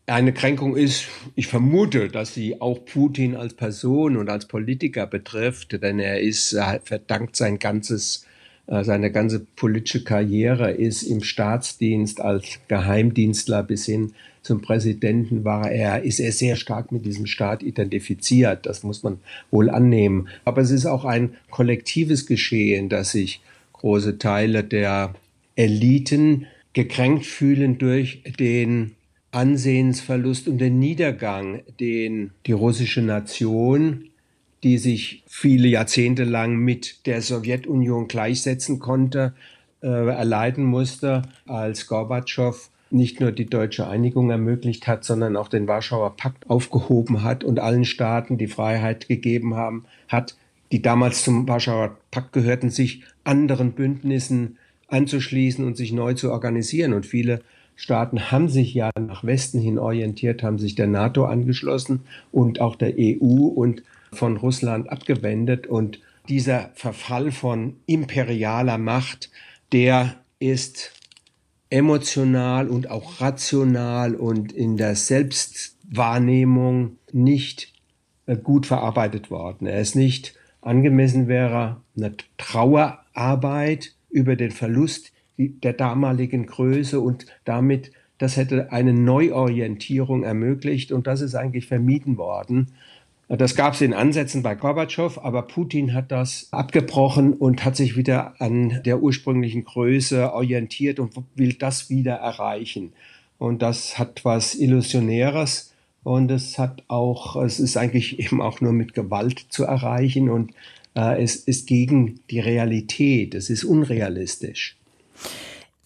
eine 0.05 0.33
Kränkung 0.33 0.75
ist, 0.75 1.07
ich 1.35 1.47
vermute, 1.47 2.09
dass 2.09 2.33
sie 2.33 2.59
auch 2.59 2.83
Putin 2.85 3.35
als 3.35 3.53
Person 3.53 4.17
und 4.17 4.29
als 4.29 4.47
Politiker 4.47 5.07
betrifft, 5.07 5.81
denn 5.81 5.99
er 5.99 6.19
ist, 6.21 6.53
er 6.53 6.81
verdankt 6.83 7.35
sein 7.35 7.59
ganzes, 7.59 8.25
äh, 8.67 8.83
seine 8.83 9.11
ganze 9.11 9.39
politische 9.39 10.03
Karriere 10.03 10.71
ist 10.71 11.03
im 11.03 11.21
Staatsdienst 11.21 12.19
als 12.19 12.59
Geheimdienstler 12.67 13.63
bis 13.63 13.85
hin 13.85 14.13
zum 14.41 14.61
Präsidenten 14.61 15.43
war 15.43 15.71
er, 15.71 16.03
ist 16.03 16.19
er 16.19 16.31
sehr 16.31 16.55
stark 16.55 16.91
mit 16.91 17.05
diesem 17.05 17.27
Staat 17.27 17.61
identifiziert. 17.61 18.65
Das 18.65 18.83
muss 18.83 19.03
man 19.03 19.19
wohl 19.51 19.69
annehmen. 19.69 20.29
Aber 20.45 20.61
es 20.61 20.71
ist 20.71 20.85
auch 20.85 21.05
ein 21.05 21.35
kollektives 21.49 22.25
Geschehen, 22.25 22.89
dass 22.89 23.11
sich 23.11 23.41
große 23.73 24.17
Teile 24.17 24.63
der 24.63 25.13
Eliten 25.55 26.47
gekränkt 26.73 27.25
fühlen 27.25 27.77
durch 27.77 28.23
den 28.39 28.91
Ansehensverlust 29.31 30.47
und 30.47 30.57
den 30.57 30.79
Niedergang, 30.79 31.61
den 31.79 32.31
die 32.45 32.51
russische 32.51 33.01
Nation 33.01 34.11
die 34.63 34.77
sich 34.77 35.23
viele 35.27 35.67
Jahrzehnte 35.67 36.23
lang 36.23 36.55
mit 36.55 37.05
der 37.07 37.21
Sowjetunion 37.21 38.07
gleichsetzen 38.07 38.79
konnte, 38.79 39.33
äh, 39.81 39.87
erleiden 39.87 40.63
musste, 40.63 41.23
als 41.47 41.87
Gorbatschow 41.87 42.69
nicht 42.91 43.19
nur 43.19 43.31
die 43.31 43.45
deutsche 43.45 43.87
Einigung 43.87 44.29
ermöglicht 44.29 44.87
hat, 44.87 45.03
sondern 45.03 45.35
auch 45.35 45.47
den 45.47 45.67
Warschauer 45.67 46.15
Pakt 46.15 46.49
aufgehoben 46.49 47.23
hat 47.23 47.43
und 47.43 47.59
allen 47.59 47.85
Staaten 47.85 48.37
die 48.37 48.47
Freiheit 48.47 49.07
gegeben 49.07 49.55
haben, 49.55 49.85
hat, 50.07 50.35
die 50.71 50.81
damals 50.81 51.23
zum 51.23 51.47
Warschauer 51.47 51.97
Pakt 52.11 52.33
gehörten, 52.33 52.69
sich 52.69 53.03
anderen 53.23 53.73
Bündnissen 53.73 54.57
anzuschließen 54.87 55.65
und 55.65 55.77
sich 55.77 55.91
neu 55.91 56.13
zu 56.13 56.31
organisieren. 56.31 56.93
Und 56.93 57.05
viele 57.05 57.41
Staaten 57.75 58.31
haben 58.31 58.49
sich 58.49 58.73
ja 58.73 58.91
nach 58.99 59.23
Westen 59.23 59.59
hin 59.59 59.79
orientiert, 59.79 60.43
haben 60.43 60.59
sich 60.59 60.75
der 60.75 60.87
NATO 60.87 61.25
angeschlossen 61.25 62.01
und 62.31 62.61
auch 62.61 62.75
der 62.75 62.93
EU 62.97 63.47
und 63.47 63.83
von 64.13 64.37
Russland 64.37 64.89
abgewendet. 64.89 65.67
Und 65.67 65.99
dieser 66.29 66.69
Verfall 66.75 67.31
von 67.31 67.77
imperialer 67.87 68.77
Macht, 68.77 69.31
der 69.71 70.15
ist 70.39 70.93
emotional 71.71 72.67
und 72.67 72.91
auch 72.91 73.21
rational 73.21 74.13
und 74.13 74.51
in 74.51 74.77
der 74.77 74.95
Selbstwahrnehmung 74.95 76.97
nicht 77.11 77.73
äh, 78.27 78.37
gut 78.37 78.67
verarbeitet 78.67 79.31
worden. 79.31 79.65
Er 79.65 79.81
ist 79.81 79.95
nicht 79.95 80.35
angemessen 80.61 81.27
wäre 81.27 81.81
eine 81.97 82.13
Trauerarbeit 82.37 83.95
über 84.09 84.35
den 84.35 84.51
Verlust 84.51 85.11
der 85.37 85.73
damaligen 85.73 86.45
Größe 86.45 86.99
und 86.99 87.25
damit 87.45 87.91
das 88.19 88.37
hätte 88.37 88.71
eine 88.71 88.93
Neuorientierung 88.93 90.21
ermöglicht 90.21 90.91
und 90.91 91.07
das 91.07 91.21
ist 91.21 91.33
eigentlich 91.33 91.65
vermieden 91.65 92.17
worden. 92.17 92.73
Das 93.37 93.55
gab 93.55 93.75
es 93.75 93.81
in 93.81 93.93
Ansätzen 93.93 94.43
bei 94.43 94.55
Gorbatschow, 94.55 95.17
aber 95.23 95.43
Putin 95.43 95.93
hat 95.93 96.11
das 96.11 96.49
abgebrochen 96.51 97.31
und 97.31 97.63
hat 97.63 97.77
sich 97.77 97.95
wieder 97.95 98.33
an 98.41 98.81
der 98.83 99.01
ursprünglichen 99.01 99.63
Größe 99.63 100.33
orientiert 100.33 100.99
und 100.99 101.13
will 101.35 101.53
das 101.53 101.89
wieder 101.89 102.15
erreichen. 102.15 102.91
Und 103.37 103.61
das 103.61 103.97
hat 103.97 104.25
was 104.25 104.53
Illusionäres 104.53 105.73
und 106.03 106.29
es 106.29 106.59
hat 106.59 106.83
auch, 106.89 107.41
es 107.41 107.61
ist 107.61 107.77
eigentlich 107.77 108.19
eben 108.25 108.41
auch 108.41 108.59
nur 108.59 108.73
mit 108.73 108.93
Gewalt 108.93 109.45
zu 109.47 109.63
erreichen 109.63 110.29
und 110.29 110.51
äh, 110.97 111.23
es 111.23 111.37
ist 111.37 111.67
gegen 111.67 112.19
die 112.29 112.41
Realität, 112.41 113.33
es 113.33 113.49
ist 113.49 113.63
unrealistisch. 113.63 114.75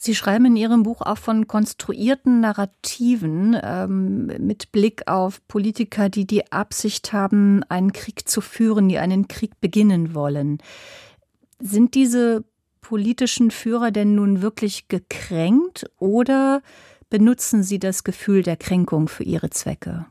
Sie 0.05 0.13
schreiben 0.13 0.45
in 0.45 0.55
Ihrem 0.55 0.83
Buch 0.83 1.01
auch 1.01 1.17
von 1.17 1.47
konstruierten 1.47 2.39
Narrativen 2.39 3.57
ähm, 3.59 4.27
mit 4.39 4.71
Blick 4.71 5.07
auf 5.07 5.41
Politiker, 5.47 6.09
die 6.09 6.27
die 6.27 6.51
Absicht 6.51 7.12
haben, 7.12 7.63
einen 7.69 7.91
Krieg 7.91 8.29
zu 8.29 8.39
führen, 8.39 8.88
die 8.88 9.00
einen 9.00 9.27
Krieg 9.27 9.59
beginnen 9.62 10.13
wollen. 10.13 10.59
Sind 11.59 11.95
diese 11.95 12.43
politischen 12.81 13.50
Führer 13.50 13.89
denn 13.89 14.13
nun 14.13 14.43
wirklich 14.43 14.89
gekränkt 14.89 15.89
oder 15.97 16.62
benutzen 17.09 17.63
sie 17.63 17.79
das 17.79 18.03
Gefühl 18.03 18.43
der 18.43 18.57
Kränkung 18.57 19.07
für 19.07 19.24
ihre 19.24 19.50
Zwecke? 19.50 20.05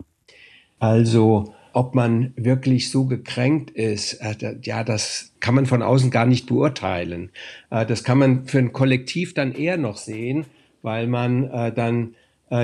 Also 0.81 1.54
ob 1.75 1.95
man 1.95 2.33
wirklich 2.37 2.91
so 2.91 3.05
gekränkt 3.05 3.71
ist, 3.71 4.15
äh, 4.15 4.57
ja, 4.63 4.85
das 4.85 5.33
kann 5.41 5.57
man 5.57 5.67
von 5.67 5.83
außen 5.83 6.11
gar 6.11 6.25
nicht 6.25 6.47
beurteilen. 6.47 7.31
Äh, 7.71 7.85
das 7.85 8.05
kann 8.05 8.19
man 8.19 8.47
für 8.47 8.59
ein 8.59 8.73
Kollektiv 8.73 9.35
dann 9.35 9.53
eher 9.53 9.77
noch 9.77 9.97
sehen, 9.97 10.47
weil 10.83 11.07
man 11.07 11.51
äh, 11.51 11.73
dann 11.73 12.15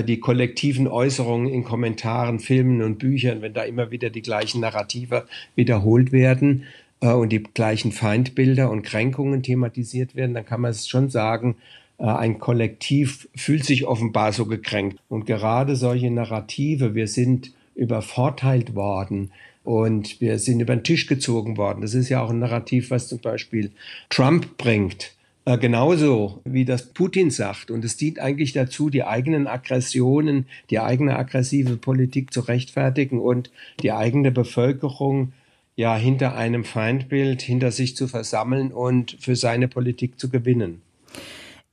die 0.07 0.21
kollektiven 0.21 0.87
Äußerungen 0.87 1.49
in 1.49 1.65
Kommentaren, 1.65 2.39
Filmen 2.39 2.83
und 2.83 2.99
Büchern, 2.99 3.43
wenn 3.43 3.55
da 3.55 3.63
immer 3.63 3.91
wieder 3.91 4.09
die 4.11 4.23
gleichen 4.23 4.61
Narrative 4.61 5.27
wiederholt 5.57 6.13
werden 6.13 6.65
und 7.01 7.31
die 7.31 7.43
gleichen 7.43 7.91
Feindbilder 7.91 8.71
und 8.71 8.83
Kränkungen 8.83 9.43
thematisiert 9.43 10.15
werden, 10.15 10.35
dann 10.35 10.45
kann 10.45 10.61
man 10.61 10.71
es 10.71 10.87
schon 10.87 11.09
sagen, 11.09 11.57
ein 11.97 12.39
Kollektiv 12.39 13.27
fühlt 13.35 13.65
sich 13.65 13.87
offenbar 13.87 14.33
so 14.33 14.45
gekränkt. 14.45 15.01
Und 15.09 15.25
gerade 15.25 15.75
solche 15.75 16.11
Narrative, 16.11 16.95
wir 16.95 17.09
sind 17.09 17.53
übervorteilt 17.75 18.75
worden 18.75 19.31
und 19.65 20.21
wir 20.21 20.39
sind 20.39 20.61
über 20.61 20.75
den 20.75 20.85
Tisch 20.85 21.07
gezogen 21.07 21.57
worden. 21.57 21.83
Das 21.83 21.95
ist 21.95 22.09
ja 22.09 22.23
auch 22.23 22.31
ein 22.31 22.39
Narrativ, 22.39 22.91
was 22.91 23.09
zum 23.09 23.21
Beispiel 23.21 23.71
Trump 24.09 24.57
bringt. 24.57 25.15
Äh, 25.45 25.59
genauso 25.59 26.41
wie 26.45 26.65
das 26.65 26.93
Putin 26.93 27.31
sagt. 27.31 27.71
Und 27.71 27.85
es 27.85 27.97
dient 27.97 28.19
eigentlich 28.19 28.53
dazu, 28.53 28.91
die 28.91 29.05
eigenen 29.05 29.47
Aggressionen, 29.47 30.47
die 30.71 30.81
eigene 30.81 31.17
aggressive 31.17 31.77
Politik 31.77 32.33
zu 32.33 32.41
rechtfertigen 32.41 33.21
und 33.21 33.51
die 33.83 33.93
eigene 33.93 34.31
Bevölkerung 34.31 35.33
ja 35.77 35.97
hinter 35.97 36.37
einem 36.37 36.65
Feindbild, 36.65 37.41
hinter 37.43 37.73
sich 37.73 37.97
zu 37.97 38.07
versammeln 38.07 38.71
und 38.71 39.17
für 39.19 39.35
seine 39.35 39.67
Politik 39.67 40.21
zu 40.21 40.29
gewinnen. 40.29 40.83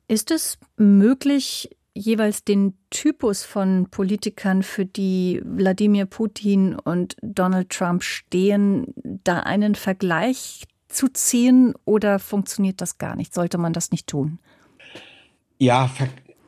Ist 0.08 0.32
es 0.32 0.58
möglich, 0.78 1.70
jeweils 1.98 2.44
den 2.44 2.74
Typus 2.90 3.44
von 3.44 3.88
Politikern, 3.90 4.64
für 4.64 4.86
die 4.86 5.42
Wladimir 5.44 6.06
Putin 6.06 6.76
und 6.76 7.16
Donald 7.22 7.70
Trump 7.70 8.04
stehen, 8.04 8.94
da 9.24 9.40
einen 9.42 9.76
Vergleich 9.76 10.64
zu 10.88 11.08
ziehen 11.10 11.74
oder 11.86 12.20
funktioniert 12.20 12.82
das 12.82 12.98
gar 12.98 13.16
nicht? 13.16 13.34
Sollte 13.34 13.58
man 13.58 13.74
das 13.74 13.92
nicht 13.92 14.08
tun? 14.08 14.40
Ja, 15.58 15.90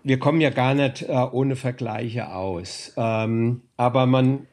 wir 0.03 0.19
kommen 0.19 0.41
ja 0.41 0.49
gar 0.49 0.73
nicht 0.73 1.03
äh, 1.03 1.13
ohne 1.13 1.55
Vergleiche 1.55 2.33
aus. 2.33 2.93
Ähm, 2.95 3.61
aber 3.75 4.05
man 4.05 4.47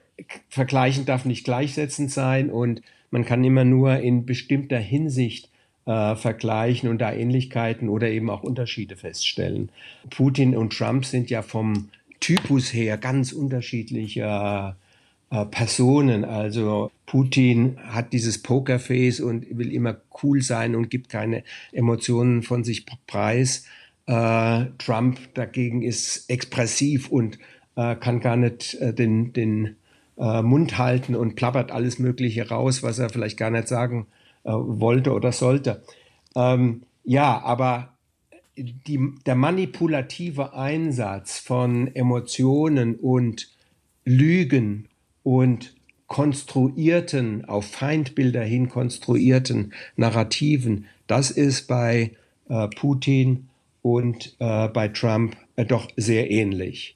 vergleichen 0.49 1.05
darf 1.05 1.25
nicht 1.25 1.45
gleichsetzend 1.45 2.11
sein 2.11 2.51
und 2.51 2.81
man 3.11 3.25
kann 3.25 3.45
immer 3.45 3.65
nur 3.65 3.99
in 3.99 4.27
bestimmter 4.27 4.79
Hinsicht 4.79 5.51
äh, 5.87 6.17
vergleichen 6.17 6.89
und 6.89 6.99
da 6.99 7.13
Ähnlichkeiten 7.13 7.89
oder 7.89 8.11
eben 8.11 8.29
auch 8.29 8.43
Unterschiede 8.43 8.97
feststellen. 8.97 9.71
Putin 10.11 10.57
und 10.57 10.77
Trump 10.77 11.05
sind 11.07 11.31
ja 11.31 11.43
vom 11.43 11.89
Typus 12.21 12.75
her 12.75 12.99
ganz 12.99 13.33
unterschiedliche 13.33 14.75
äh, 15.31 15.45
Personen. 15.47 16.25
Also 16.25 16.91
Putin 17.07 17.79
hat 17.87 18.13
dieses 18.13 18.43
Pokerface 18.43 19.21
und 19.21 19.47
will 19.57 19.73
immer 19.73 19.97
cool 20.23 20.43
sein 20.43 20.75
und 20.75 20.91
gibt 20.91 21.09
keine 21.09 21.45
Emotionen 21.73 22.43
von 22.43 22.65
sich 22.65 22.85
preis. 23.07 23.65
Äh, 24.07 24.67
Trump 24.79 25.19
dagegen 25.35 25.83
ist 25.83 26.29
expressiv 26.29 27.09
und 27.09 27.39
äh, 27.77 27.95
kann 27.95 28.21
gar 28.21 28.37
nicht 28.37 28.75
äh, 28.81 28.93
den, 28.93 29.33
den 29.33 29.77
äh, 30.19 30.43
Mund 30.43 30.79
halten 30.79 31.15
und 31.15 31.37
plappert 31.37 31.71
alles 31.71 31.99
Mögliche 31.99 32.49
raus, 32.49 32.83
was 32.83 32.99
er 32.99 33.11
vielleicht 33.11 33.37
gar 33.37 33.51
nicht 33.51 33.69
sagen 33.69 34.07
äh, 34.11 34.16
wollte 34.53 35.13
oder 35.13 35.33
sollte. 35.33 35.83
Ähm, 36.35 36.83
ja, 37.05 37.43
aber 37.43 37.97
die, 38.57 39.13
der 39.27 39.35
manipulative 39.35 40.55
Einsatz 40.55 41.39
von 41.39 41.95
Emotionen 41.95 42.97
und 42.97 43.51
Lügen 44.05 44.89
und 45.23 45.75
konstruierten, 46.07 47.45
auf 47.45 47.67
Feindbilder 47.67 48.43
hin 48.43 48.69
konstruierten 48.69 49.73
Narrativen, 49.97 50.87
das 51.07 51.31
ist 51.31 51.67
bei 51.67 52.13
äh, 52.49 52.69
Putin 52.69 53.49
und 53.83 54.37
äh, 54.39 54.69
bei 54.69 54.89
Trump 54.89 55.37
äh, 55.57 55.65
doch 55.65 55.89
sehr 55.97 56.31
ähnlich. 56.31 56.95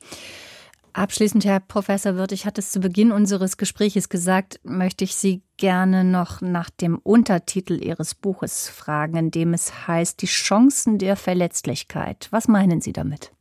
Abschließend, 0.93 1.45
Herr 1.45 1.61
Professor 1.61 2.17
Wirth, 2.17 2.33
ich 2.33 2.47
hatte 2.47 2.61
es 2.61 2.73
zu 2.73 2.81
Beginn 2.81 3.13
unseres 3.13 3.57
Gespräches 3.57 4.09
gesagt, 4.09 4.61
möchte 4.65 5.05
ich 5.05 5.15
Sie 5.15 5.43
gerne 5.57 6.05
noch 6.05 6.41
nach 6.41 6.71
dem 6.71 6.99
Untertitel 6.99 7.83
Ihres 7.83 8.15
Buches 8.15 8.69
fragen, 8.69 9.17
in 9.17 9.31
dem 9.31 9.55
es 9.55 9.87
heißt 9.87 10.21
Die 10.21 10.27
Chancen 10.27 10.99
der 10.99 11.17
Verletzlichkeit. 11.17 12.29
Was 12.31 12.49
meinen 12.49 12.81
Sie 12.81 12.93
damit? 12.93 13.33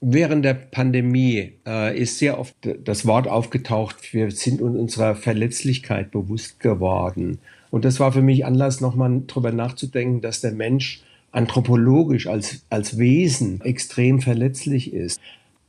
Während 0.00 0.44
der 0.44 0.54
Pandemie 0.54 1.54
äh, 1.66 1.98
ist 1.98 2.18
sehr 2.18 2.38
oft 2.38 2.54
das 2.84 3.06
Wort 3.06 3.26
aufgetaucht, 3.26 4.12
wir 4.12 4.30
sind 4.30 4.60
uns 4.60 4.76
unserer 4.76 5.14
Verletzlichkeit 5.14 6.10
bewusst 6.10 6.60
geworden. 6.60 7.38
Und 7.70 7.86
das 7.86 7.98
war 8.00 8.12
für 8.12 8.20
mich 8.20 8.44
Anlass, 8.44 8.82
nochmal 8.82 9.22
darüber 9.26 9.50
nachzudenken, 9.50 10.20
dass 10.20 10.42
der 10.42 10.52
Mensch 10.52 11.02
anthropologisch 11.32 12.26
als, 12.26 12.64
als 12.68 12.98
Wesen 12.98 13.60
extrem 13.62 14.20
verletzlich 14.20 14.92
ist. 14.92 15.20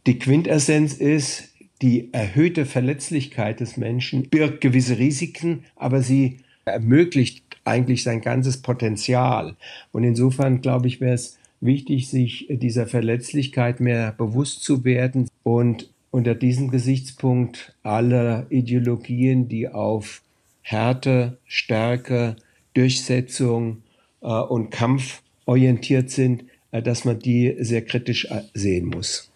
Die 0.08 0.20
Quintessenz 0.20 0.94
ist, 0.94 1.56
die 1.82 2.14
erhöhte 2.14 2.66
Verletzlichkeit 2.66 3.60
des 3.60 3.76
Menschen 3.76 4.30
birgt 4.30 4.62
gewisse 4.62 5.00
Risiken, 5.00 5.64
aber 5.76 6.02
sie 6.02 6.38
ermöglicht 6.64 7.44
eigentlich 7.64 8.04
sein 8.04 8.22
ganzes 8.22 8.62
Potenzial. 8.62 9.56
Und 9.92 10.04
insofern, 10.04 10.62
glaube 10.62 10.88
ich, 10.88 11.02
wäre 11.02 11.16
es 11.16 11.40
wichtig, 11.60 12.10
sich 12.10 12.48
dieser 12.50 12.86
Verletzlichkeit 12.86 13.80
mehr 13.80 14.12
bewusst 14.12 14.64
zu 14.64 14.86
werden 14.86 15.28
und 15.44 15.90
unter 16.12 16.36
diesem 16.36 16.70
Gesichtspunkt 16.70 17.76
alle 17.84 18.46
Ideologien, 18.50 19.50
die 19.50 19.68
auf 19.68 20.22
Härte, 20.62 21.40
Stärke, 21.46 22.36
Durchsetzung 22.74 23.84
äh, 24.22 24.28
und 24.28 24.70
Kampf 24.70 25.24
orientiert 25.46 26.12
sind, 26.12 26.46
äh, 26.72 26.82
dass 26.82 27.06
man 27.06 27.20
die 27.20 27.56
sehr 27.60 27.84
kritisch 27.84 28.26
äh, 28.26 28.44
sehen 28.54 28.86
muss. 28.86 29.32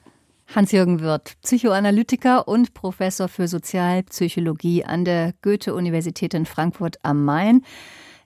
Hans-Jürgen 0.56 1.00
Wirth, 1.00 1.38
Psychoanalytiker 1.44 2.48
und 2.48 2.74
Professor 2.74 3.28
für 3.28 3.48
Sozialpsychologie 3.48 4.84
an 4.84 5.06
der 5.06 5.34
Goethe-Universität 5.44 6.34
in 6.34 6.48
Frankfurt 6.48 6.98
am 7.04 7.24
Main. 7.24 7.64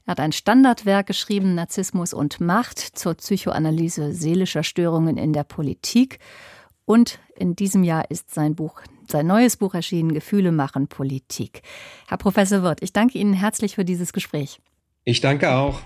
Er 0.06 0.12
hat 0.12 0.22
ein 0.22 0.32
Standardwerk 0.32 1.08
geschrieben, 1.08 1.53
Narzissmus 1.53 2.13
und 2.13 2.39
Macht, 2.39 2.80
zur 2.80 3.15
Psychoanalyse 3.15 4.13
seelischer 4.13 4.63
Störungen 4.63 5.18
in 5.18 5.34
der 5.34 5.44
Politik. 5.44 6.20
Und 6.86 7.20
in 7.36 7.58
diesem 7.58 7.84
Jahr 7.84 8.10
ist 8.10 8.34
sein 8.34 8.56
Buch, 8.56 8.82
sein 9.10 9.27
neues 9.27 9.58
Buch 9.58 9.74
erschienen, 9.74 10.13
Gefühle 10.13 10.53
machen 10.53 10.88
Politik. 10.88 11.62
Herr 12.08 12.18
Professor 12.18 12.63
Wirth, 12.63 12.82
ich 12.82 12.94
danke 12.94 13.18
Ihnen 13.18 13.34
herzlich 13.34 13.75
für 13.75 13.84
dieses 13.84 14.13
Gespräch. 14.13 14.60
Ich 15.03 15.20
danke 15.20 15.51
auch. 15.51 15.82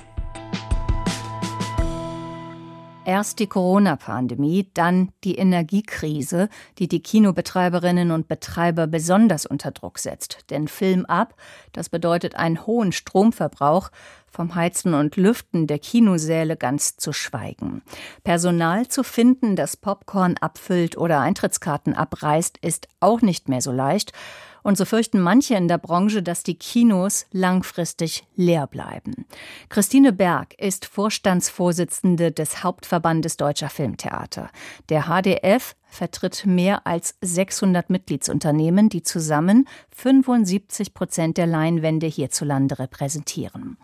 Erst 3.07 3.39
die 3.39 3.47
Corona-Pandemie, 3.47 4.69
dann 4.73 5.13
die 5.23 5.37
Energiekrise, 5.37 6.49
die 6.77 6.89
die 6.89 7.01
Kinobetreiberinnen 7.01 8.11
und 8.11 8.27
Betreiber 8.27 8.85
besonders 8.85 9.45
unter 9.45 9.71
Druck 9.71 9.97
setzt. 9.97 10.39
Denn 10.49 10.67
Film 10.67 11.05
ab, 11.05 11.33
das 11.71 11.87
bedeutet 11.87 12.35
einen 12.35 12.67
hohen 12.67 12.91
Stromverbrauch, 12.91 13.91
vom 14.37 14.53
Heizen 14.53 14.93
und 14.93 15.15
Lüften 15.15 15.65
der 15.65 15.79
Kinosäle 15.79 16.57
ganz 16.57 16.95
zu 16.95 17.11
schweigen. 17.11 17.81
Personal 18.23 18.87
zu 18.87 19.03
finden, 19.03 19.55
das 19.55 19.75
Popcorn 19.75 20.37
abfüllt 20.37 20.95
oder 20.95 21.21
Eintrittskarten 21.21 21.95
abreißt, 21.95 22.59
ist 22.59 22.87
auch 22.99 23.21
nicht 23.21 23.49
mehr 23.49 23.61
so 23.61 23.71
leicht. 23.71 24.13
Und 24.61 24.77
so 24.77 24.85
fürchten 24.85 25.21
manche 25.21 25.55
in 25.55 25.67
der 25.67 25.79
Branche, 25.79 26.21
dass 26.21 26.43
die 26.43 26.53
Kinos 26.53 27.25
langfristig 27.31 28.27
leer 28.35 28.67
bleiben. 28.67 29.25
Christine 29.69 30.13
Berg 30.13 30.53
ist 30.59 30.85
Vorstandsvorsitzende 30.85 32.31
des 32.31 32.63
Hauptverbandes 32.63 33.37
Deutscher 33.37 33.69
Filmtheater. 33.69 34.51
Der 34.89 35.05
HDF 35.05 35.75
vertritt 35.87 36.45
mehr 36.45 36.85
als 36.85 37.15
600 37.21 37.89
Mitgliedsunternehmen, 37.89 38.89
die 38.89 39.01
zusammen 39.01 39.67
75 39.95 40.93
Prozent 40.93 41.37
der 41.37 41.47
Leinwände 41.47 42.05
hierzulande 42.05 42.77
repräsentieren. 42.77 43.77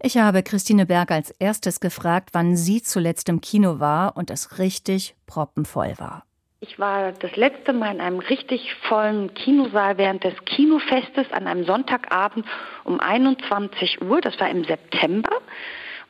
Ich 0.00 0.18
habe 0.18 0.42
Christine 0.42 0.86
Berg 0.86 1.10
als 1.10 1.30
erstes 1.30 1.80
gefragt, 1.80 2.30
wann 2.32 2.56
sie 2.56 2.82
zuletzt 2.82 3.28
im 3.28 3.40
Kino 3.40 3.80
war 3.80 4.16
und 4.16 4.30
es 4.30 4.58
richtig 4.58 5.14
proppenvoll 5.26 5.94
war. 5.98 6.24
Ich 6.60 6.78
war 6.78 7.12
das 7.12 7.36
letzte 7.36 7.72
Mal 7.72 7.94
in 7.94 8.00
einem 8.00 8.18
richtig 8.18 8.74
vollen 8.88 9.32
Kinosaal 9.34 9.98
während 9.98 10.24
des 10.24 10.34
Kinofestes 10.46 11.30
an 11.32 11.46
einem 11.46 11.64
Sonntagabend 11.64 12.46
um 12.84 12.98
21 12.98 14.02
Uhr. 14.02 14.20
Das 14.20 14.38
war 14.40 14.48
im 14.48 14.64
September. 14.64 15.30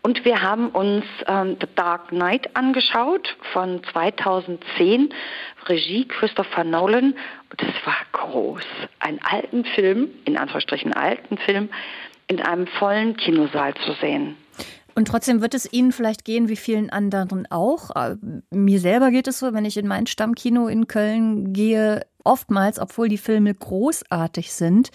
Und 0.02 0.24
wir 0.24 0.40
haben 0.40 0.68
uns 0.68 1.04
ähm, 1.26 1.56
The 1.60 1.66
Dark 1.74 2.08
Knight 2.08 2.54
angeschaut 2.54 3.36
von 3.52 3.82
2010, 3.92 5.12
Regie 5.66 6.06
Christopher 6.06 6.62
Nolan. 6.62 7.14
Und 7.50 7.62
es 7.62 7.86
war 7.86 7.96
groß. 8.12 8.62
Einen 9.00 9.20
alten 9.22 9.64
Film, 9.64 10.10
in 10.24 10.36
Anführungsstrichen 10.36 10.92
alten 10.92 11.38
Film, 11.38 11.70
in 12.28 12.40
einem 12.40 12.66
vollen 12.66 13.16
Kinosaal 13.16 13.74
zu 13.74 13.92
sehen. 14.00 14.36
Und 14.94 15.08
trotzdem 15.08 15.42
wird 15.42 15.52
es 15.52 15.70
Ihnen 15.70 15.92
vielleicht 15.92 16.24
gehen 16.24 16.48
wie 16.48 16.56
vielen 16.56 16.88
anderen 16.88 17.46
auch. 17.50 17.94
Äh, 17.94 18.16
mir 18.50 18.80
selber 18.80 19.10
geht 19.10 19.28
es 19.28 19.38
so, 19.38 19.52
wenn 19.52 19.66
ich 19.66 19.76
in 19.76 19.86
mein 19.86 20.06
Stammkino 20.06 20.68
in 20.68 20.86
Köln 20.86 21.52
gehe, 21.52 22.06
oftmals, 22.24 22.78
obwohl 22.78 23.08
die 23.08 23.18
Filme 23.18 23.54
großartig 23.54 24.52
sind, 24.52 24.90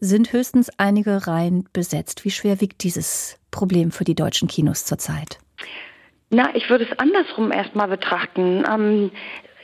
sind 0.00 0.32
höchstens 0.32 0.70
einige 0.78 1.26
Reihen 1.26 1.68
besetzt. 1.74 2.24
Wie 2.24 2.30
schwer 2.30 2.62
wiegt 2.62 2.82
dieses 2.82 3.38
Problem 3.50 3.90
für 3.90 4.04
die 4.04 4.14
deutschen 4.14 4.48
Kinos 4.48 4.86
zurzeit? 4.86 5.38
Na, 6.30 6.54
ich 6.54 6.68
würde 6.70 6.88
es 6.90 6.98
andersrum 6.98 7.52
erstmal 7.52 7.88
betrachten. 7.88 8.64
Ähm, 8.68 9.10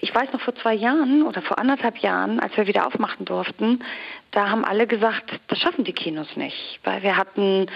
ich 0.01 0.15
weiß 0.15 0.33
noch 0.33 0.41
vor 0.41 0.55
zwei 0.55 0.75
Jahren 0.75 1.23
oder 1.23 1.43
vor 1.43 1.59
anderthalb 1.59 1.99
Jahren, 1.99 2.41
als 2.41 2.57
wir 2.57 2.67
wieder 2.67 2.87
aufmachen 2.87 3.25
durften, 3.27 3.85
da 4.31 4.49
haben 4.49 4.65
alle 4.65 4.87
gesagt, 4.87 5.41
das 5.49 5.59
schaffen 5.59 5.85
die 5.85 5.93
Kinos 5.93 6.37
nicht, 6.37 6.81
weil 6.85 7.03
wir 7.03 7.17
hatten 7.17 7.67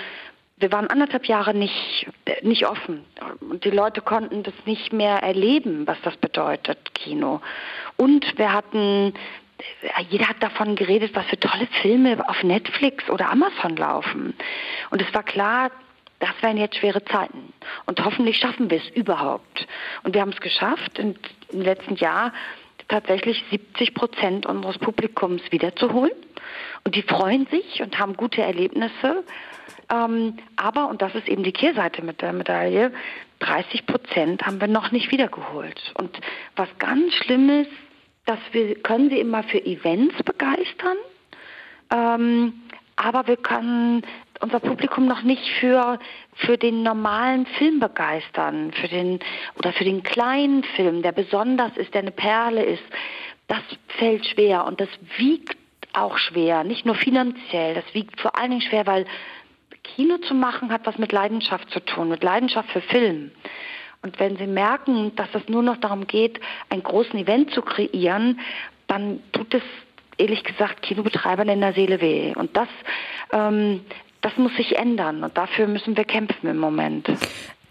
wir 0.57 0.71
waren 0.71 0.87
anderthalb 0.87 1.27
Jahre 1.27 1.53
nicht, 1.53 2.07
nicht 2.43 2.67
offen 2.67 3.05
und 3.41 3.65
die 3.65 3.71
Leute 3.71 4.01
konnten 4.01 4.45
das 4.45 4.55
nicht 4.67 4.93
mehr 4.93 5.17
erleben, 5.17 5.87
was 5.87 6.01
das 6.03 6.17
bedeutet, 6.17 6.95
Kino. 6.95 7.41
Und 7.97 8.39
wir 8.39 8.53
hatten, 8.53 9.15
jeder 10.11 10.29
hat 10.29 10.41
davon 10.41 10.77
geredet, 10.77 11.11
was 11.15 11.27
für 11.27 11.41
tolle 11.41 11.67
Filme 11.83 12.29
auf 12.29 12.43
Netflix 12.45 13.09
oder 13.11 13.31
Amazon 13.31 13.77
laufen. 13.77 14.35
Und 14.91 15.03
es 15.03 15.13
war 15.13 15.25
klar, 15.25 15.71
das 16.25 16.43
wären 16.43 16.57
jetzt 16.57 16.77
schwere 16.77 17.05
Zeiten. 17.05 17.53
Und 17.87 18.03
hoffentlich 18.05 18.39
schaffen 18.39 18.71
wir 18.71 18.79
es 18.79 18.89
überhaupt. 18.91 19.67
Und 20.03 20.15
wir 20.15 20.23
haben 20.23 20.33
es 20.33 20.41
geschafft, 20.41 20.99
im 20.99 21.15
letzten 21.53 21.97
Jahr 21.97 22.33
tatsächlich 22.89 23.43
70 23.51 23.95
Prozent 23.95 24.47
unseres 24.47 24.79
Publikums 24.79 25.43
wiederzuholen. 25.51 26.13
Und 26.85 26.95
die 26.95 27.03
freuen 27.03 27.47
sich 27.47 27.83
und 27.83 27.99
haben 27.99 28.17
gute 28.17 28.43
Erlebnisse. 28.43 29.25
Ähm, 29.93 30.39
aber, 30.57 30.89
und 30.89 31.03
das 31.03 31.15
ist 31.15 31.29
eben 31.29 31.43
die 31.43 31.53
Kehrseite 31.53 32.03
mit 32.03 32.23
der 32.23 32.33
Medaille, 32.33 32.93
30 33.41 33.87
Prozent 33.87 34.47
haben 34.47 34.61
wir 34.61 34.69
noch 34.69 34.93
nicht 34.93 35.11
wiedergeholt. 35.11 35.93
Und 35.99 36.19
was 36.57 36.69
ganz 36.79 37.13
schlimm 37.15 37.51
ist, 37.51 37.71
dass 38.25 38.39
wir 38.53 38.77
können 38.77 39.11
sie 39.11 39.21
immer 39.21 39.43
für 39.43 39.63
Events 39.63 40.23
begeistern, 40.23 40.97
ähm, 41.93 42.63
aber 42.97 43.27
wir 43.27 43.37
können 43.37 44.03
unser 44.45 44.61
Publikum 44.61 45.07
noch 45.07 45.23
nicht 45.23 45.49
für, 45.59 45.99
für 46.35 46.59
den 46.59 46.83
normalen 46.83 47.47
Film 47.47 47.81
begeistern, 47.81 48.73
für 48.73 48.89
den, 48.89 49.19
oder 49.59 49.73
für 49.73 49.85
den 49.85 50.03
kleinen 50.03 50.63
Film, 50.77 51.03
der 51.03 51.13
besonders 51.13 51.75
ist, 51.77 51.95
der 51.95 52.03
eine 52.03 52.11
Perle 52.11 52.63
ist. 52.63 52.83
Das 53.49 53.63
fällt 53.99 54.27
schwer 54.27 54.67
und 54.67 54.81
das 54.81 54.89
wiegt 55.17 55.57
auch 55.95 56.19
schwer, 56.19 56.63
nicht 56.63 56.85
nur 56.85 56.95
finanziell, 56.95 57.75
das 57.75 57.85
wiegt 57.95 58.21
vor 58.21 58.37
allen 58.39 58.51
Dingen 58.51 58.63
schwer, 58.63 58.87
weil 58.87 59.07
Kino 59.83 60.19
zu 60.19 60.35
machen 60.35 60.71
hat 60.71 60.83
was 60.85 60.99
mit 60.99 61.13
Leidenschaft 61.13 61.71
zu 61.71 61.81
tun, 61.81 62.09
mit 62.09 62.23
Leidenschaft 62.23 62.71
für 62.71 62.81
Film. 62.83 63.31
Und 64.03 64.21
wenn 64.21 64.37
Sie 64.37 64.47
merken, 64.47 65.15
dass 65.17 65.29
es 65.33 65.49
nur 65.49 65.63
noch 65.63 65.79
darum 65.79 66.07
geht, 66.07 66.39
einen 66.69 66.83
großen 66.83 67.19
Event 67.19 67.53
zu 67.53 67.63
kreieren, 67.63 68.41
dann 68.89 69.21
tut 69.33 69.55
es 69.55 69.63
ehrlich 70.19 70.45
gesagt 70.45 70.83
Kinobetreibern 70.83 71.49
in 71.49 71.61
der 71.61 71.73
Seele 71.73 72.01
weh. 72.01 72.35
Und 72.35 72.57
das, 72.57 72.69
ähm, 73.33 73.81
das 74.25 74.37
muss 74.39 74.57
sich 74.57 74.77
ändern. 74.77 75.23
Und 75.23 75.37
dafür 75.37 75.67
müssen 75.67 75.97
wir 75.97 76.05
kämpfen 76.05 76.49
im 76.49 76.59
Moment. 76.59 77.07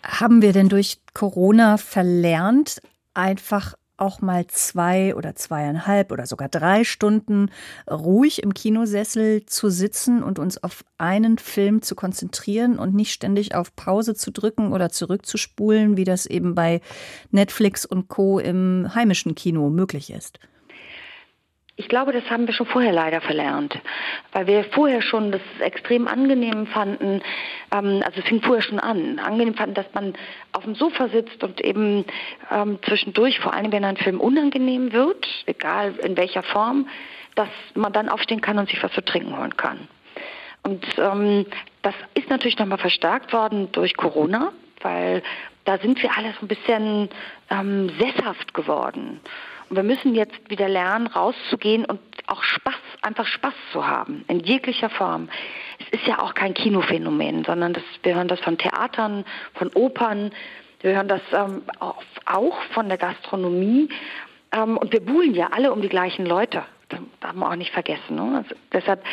Haben 0.04 0.42
wir 0.42 0.54
denn 0.54 0.70
durch 0.70 1.00
Corona 1.14 1.78
verlernt, 1.78 2.82
einfach 3.14 3.74
auch 3.98 4.22
mal 4.22 4.46
zwei 4.48 5.16
oder 5.16 5.36
zweieinhalb 5.36 6.12
oder 6.12 6.26
sogar 6.26 6.50
drei 6.50 6.84
Stunden 6.84 7.50
ruhig 7.90 8.44
im 8.44 8.54
Kinosessel 8.54 9.46
zu 9.46 9.70
sitzen 9.70 10.24
und 10.24 10.40
uns 10.40 10.62
auf 10.62 10.84
einen 10.98 11.38
Film 11.38 11.82
zu 11.82 11.96
konzentrieren 11.96 12.80
und 12.80 12.94
nicht 12.94 13.14
ständig 13.14 13.56
auf 13.56 13.76
Pause 13.76 14.14
zu 14.16 14.32
drücken 14.32 14.74
oder 14.74 14.90
zurückzuspulen, 14.90 15.96
wie 15.96 16.04
das 16.04 16.26
eben 16.26 16.54
bei 16.54 16.82
Netflix 17.32 17.86
und 17.86 18.10
Co 18.10 18.40
im 18.40 18.94
heimischen 18.94 19.36
Kino 19.36 19.70
möglich 19.70 20.12
ist. 20.12 20.40
Ich 21.76 21.88
glaube, 21.88 22.12
das 22.12 22.30
haben 22.30 22.46
wir 22.46 22.54
schon 22.54 22.68
vorher 22.68 22.92
leider 22.92 23.20
verlernt, 23.20 23.80
weil 24.32 24.46
wir 24.46 24.64
vorher 24.66 25.02
schon 25.02 25.32
das 25.32 25.42
extrem 25.60 26.08
angenehm 26.08 26.68
fanden, 26.68 27.24
ähm, 27.72 28.04
also 28.06 28.20
es 28.20 28.26
fing 28.26 28.44
vorher 28.44 28.62
schon 28.62 28.80
an, 28.80 29.18
angenehm 29.18 29.56
fanden, 29.56 29.74
dass 29.74 29.92
man 29.96 30.14
auf 30.52 30.66
dem 30.66 30.76
Sofa 30.76 31.10
sitzt 31.10 31.44
und 31.44 31.62
eben 31.62 32.06
ähm, 32.52 32.78
zwischendurch, 32.86 33.40
vor 33.40 33.56
allem 33.56 33.72
wenn 33.72 33.86
ein 33.86 33.98
Film 33.98 34.22
unangenehm 34.22 34.94
wird, 34.94 35.28
egal 35.48 35.96
in 36.04 36.16
welcher 36.16 36.44
Form, 36.44 36.88
dass 37.34 37.50
man 37.74 37.92
dann 37.92 38.08
aufstehen 38.08 38.42
kann 38.42 38.60
und 38.60 38.70
sich 38.70 38.82
was 38.84 38.92
zu 38.92 39.04
trinken 39.04 39.36
holen 39.36 39.58
kann. 39.58 39.88
Und 40.62 40.86
ähm, 41.00 41.48
das 41.82 41.96
ist 42.14 42.30
natürlich 42.30 42.60
nochmal 42.60 42.78
verstärkt 42.78 43.34
worden 43.34 43.72
durch 43.72 43.98
Corona, 43.98 44.54
weil 44.82 45.24
da 45.66 45.80
sind 45.80 46.04
wir 46.04 46.16
alle 46.16 46.34
so 46.34 46.46
ein 46.46 46.48
bisschen 46.48 47.10
ähm, 47.50 47.90
sesshaft 48.00 48.54
geworden. 48.54 49.22
Und 49.74 49.78
wir 49.78 49.96
müssen 49.96 50.14
jetzt 50.14 50.52
wieder 50.52 50.70
lernen, 50.70 51.08
rauszugehen 51.08 51.84
und 51.86 52.00
auch 52.28 52.44
Spaß, 52.44 52.76
einfach 53.02 53.26
Spaß 53.26 53.56
zu 53.72 53.88
haben, 53.88 54.24
in 54.28 54.42
jeglicher 54.42 54.92
Form. 54.92 55.30
Es 55.80 56.00
ist 56.00 56.06
ja 56.06 56.20
auch 56.20 56.36
kein 56.36 56.54
Kinophänomen, 56.54 57.44
sondern 57.44 57.74
das, 57.74 57.82
wir 58.04 58.14
hören 58.14 58.28
das 58.28 58.40
von 58.42 58.60
Theatern, 58.60 59.26
von 59.56 59.72
Opern, 59.74 60.32
wir 60.82 60.94
hören 60.94 61.08
das 61.08 61.22
ähm, 61.32 61.64
auch 62.28 62.62
von 62.76 62.88
der 62.88 63.00
Gastronomie. 63.00 63.90
Ähm, 64.52 64.78
und 64.78 64.94
wir 64.94 65.04
buhlen 65.04 65.34
ja 65.34 65.48
alle 65.48 65.74
um 65.74 65.82
die 65.82 65.90
gleichen 65.90 66.28
Leute. 66.28 66.64
Das 66.90 67.00
darf 67.22 67.34
man 67.34 67.52
auch 67.52 67.56
nicht 67.56 67.74
vergessen. 67.74 68.16
Ne? 68.16 68.44
Also 68.46 68.54
deshalb, 68.72 69.04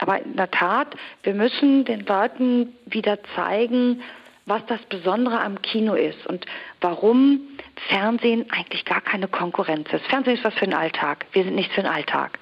aber 0.00 0.22
in 0.22 0.36
der 0.36 0.50
Tat, 0.50 0.88
wir 1.22 1.32
müssen 1.32 1.86
den 1.86 2.04
Leuten 2.04 2.76
wieder 2.84 3.20
zeigen, 3.34 4.02
was 4.44 4.66
das 4.66 4.82
Besondere 4.82 5.40
am 5.40 5.62
Kino 5.62 5.94
ist 5.94 6.26
und 6.26 6.44
warum 6.82 7.40
Fernsehen 7.88 8.46
eigentlich 8.50 8.84
gar 8.84 9.00
keine 9.00 9.28
Konkurrenz 9.28 9.92
ist. 9.92 10.06
Fernsehen 10.06 10.34
ist 10.34 10.44
was 10.44 10.54
für 10.54 10.66
den 10.66 10.74
Alltag. 10.74 11.26
Wir 11.32 11.44
sind 11.44 11.54
nichts 11.54 11.74
für 11.74 11.82
den 11.82 11.90
Alltag. 11.90 12.38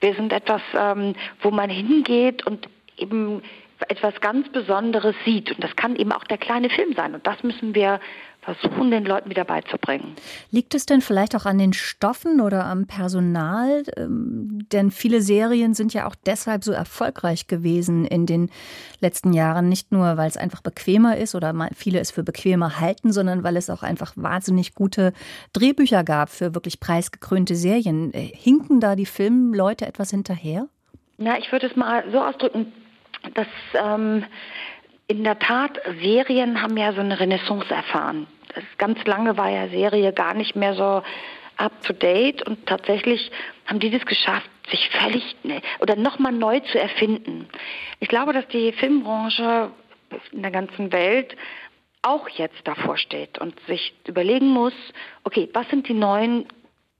Wir 0.00 0.14
sind 0.14 0.32
etwas, 0.32 0.62
ähm, 0.74 1.14
wo 1.42 1.50
man 1.50 1.70
hingeht 1.70 2.46
und 2.46 2.68
eben 2.96 3.42
etwas 3.88 4.20
ganz 4.20 4.48
Besonderes 4.50 5.14
sieht. 5.24 5.50
Und 5.52 5.62
das 5.62 5.74
kann 5.76 5.96
eben 5.96 6.12
auch 6.12 6.24
der 6.24 6.38
kleine 6.38 6.70
Film 6.70 6.94
sein. 6.94 7.14
Und 7.14 7.26
das 7.26 7.42
müssen 7.42 7.74
wir 7.74 8.00
versuchen, 8.42 8.90
den 8.90 9.04
Leuten 9.04 9.28
wieder 9.28 9.44
beizubringen. 9.44 10.14
Liegt 10.50 10.74
es 10.74 10.86
denn 10.86 11.00
vielleicht 11.00 11.36
auch 11.36 11.44
an 11.44 11.58
den 11.58 11.72
Stoffen 11.72 12.40
oder 12.40 12.64
am 12.64 12.86
Personal? 12.86 13.82
Ähm, 13.96 14.66
denn 14.72 14.90
viele 14.90 15.20
Serien 15.20 15.74
sind 15.74 15.92
ja 15.92 16.06
auch 16.06 16.14
deshalb 16.14 16.64
so 16.64 16.72
erfolgreich 16.72 17.46
gewesen 17.46 18.06
in 18.06 18.26
den 18.26 18.50
letzten 19.00 19.32
Jahren. 19.32 19.68
Nicht 19.68 19.92
nur, 19.92 20.16
weil 20.16 20.28
es 20.28 20.36
einfach 20.36 20.62
bequemer 20.62 21.16
ist 21.16 21.34
oder 21.34 21.54
viele 21.74 22.00
es 22.00 22.10
für 22.10 22.22
bequemer 22.22 22.80
halten, 22.80 23.12
sondern 23.12 23.44
weil 23.44 23.56
es 23.56 23.68
auch 23.68 23.82
einfach 23.82 24.12
wahnsinnig 24.16 24.74
gute 24.74 25.12
Drehbücher 25.52 26.02
gab 26.04 26.30
für 26.30 26.54
wirklich 26.54 26.80
preisgekrönte 26.80 27.54
Serien. 27.54 28.12
Äh, 28.14 28.20
hinken 28.20 28.80
da 28.80 28.96
die 28.96 29.06
Filmleute 29.06 29.86
etwas 29.86 30.10
hinterher? 30.10 30.66
Ja, 31.18 31.36
ich 31.36 31.52
würde 31.52 31.66
es 31.66 31.76
mal 31.76 32.04
so 32.10 32.18
ausdrücken, 32.20 32.72
dass 33.34 33.46
ähm, 33.74 34.24
in 35.10 35.24
der 35.24 35.40
Tat, 35.40 35.80
Serien 36.00 36.62
haben 36.62 36.76
ja 36.76 36.92
so 36.92 37.00
eine 37.00 37.18
Renaissance 37.18 37.74
erfahren. 37.74 38.28
Das 38.54 38.62
ganz 38.78 39.04
lange 39.06 39.36
war 39.36 39.50
ja 39.50 39.66
Serie 39.66 40.12
gar 40.12 40.34
nicht 40.34 40.54
mehr 40.54 40.74
so 40.74 41.02
up 41.56 41.72
to 41.82 41.92
date 41.92 42.46
und 42.46 42.64
tatsächlich 42.66 43.32
haben 43.66 43.80
die 43.80 43.90
das 43.90 44.06
geschafft, 44.06 44.48
sich 44.70 44.88
völlig 44.90 45.34
ne, 45.42 45.62
oder 45.80 45.96
nochmal 45.96 46.30
neu 46.30 46.60
zu 46.60 46.78
erfinden. 46.78 47.48
Ich 47.98 48.06
glaube, 48.06 48.32
dass 48.32 48.46
die 48.48 48.70
Filmbranche 48.70 49.72
in 50.30 50.42
der 50.42 50.52
ganzen 50.52 50.92
Welt 50.92 51.36
auch 52.02 52.28
jetzt 52.28 52.60
davor 52.62 52.96
steht 52.96 53.40
und 53.40 53.58
sich 53.66 53.92
überlegen 54.06 54.48
muss, 54.48 54.74
okay, 55.24 55.48
was 55.52 55.68
sind 55.70 55.88
die 55.88 55.94
neuen 55.94 56.46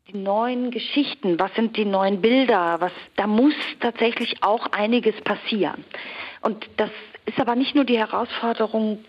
die 0.09 0.19
neuen 0.19 0.73
Geschichten, 0.73 1.39
was 1.39 1.55
sind 1.55 1.77
die 1.77 1.85
neuen 1.85 2.21
Bilder, 2.21 2.81
was 2.81 2.91
da 3.15 3.29
muss 3.29 3.55
tatsächlich 3.79 4.43
auch 4.43 4.67
einiges 4.73 5.15
passieren. 5.21 5.85
Und 6.43 6.69
das 6.77 6.91
ist 7.27 7.39
aber 7.39 7.55
nicht 7.55 7.75
nur 7.75 7.85
die 7.85 7.99
Herausforderung 7.99 9.05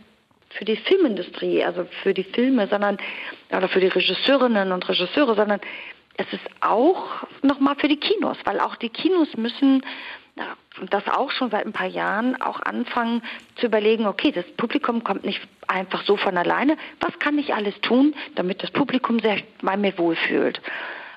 für 0.50 0.66
die 0.66 0.76
Filmindustrie, 0.76 1.64
also 1.64 1.86
für 2.04 2.14
die 2.14 2.24
Filme, 2.24 2.68
sondern 2.68 2.98
oder 3.50 3.70
für 3.70 3.80
die 3.80 3.88
Regisseurinnen 3.88 4.72
und 4.72 4.88
Regisseure, 4.88 5.36
sondern 5.36 5.62
es 6.18 6.32
ist 6.34 6.44
auch 6.60 7.24
nochmal 7.42 7.76
für 7.76 7.88
die 7.88 7.98
Kinos, 7.98 8.38
weil 8.44 8.60
auch 8.60 8.76
die 8.76 8.90
Kinos 8.90 9.30
müssen 9.38 9.82
und 10.80 10.94
das 10.94 11.08
auch 11.08 11.32
schon 11.32 11.52
seit 11.52 11.66
ein 11.66 11.74
paar 11.74 11.88
Jahren 11.88 12.42
auch 12.42 12.62
anfangen 12.62 13.22
zu 13.58 13.66
überlegen, 13.66 14.06
okay, 14.06 14.32
das 14.32 14.46
Publikum 14.58 15.04
kommt 15.04 15.26
nicht 15.26 15.42
einfach 15.68 16.04
so 16.06 16.18
von 16.18 16.38
alleine. 16.38 16.78
Was 17.00 17.18
kann 17.20 17.38
ich 17.38 17.54
alles 17.54 17.80
tun, 17.82 18.16
damit 18.36 18.64
das 18.64 18.72
Publikum 18.72 19.20
sich 19.20 19.44
bei 19.62 19.76
mir 19.78 19.98
wohlfühlt? 19.98 20.62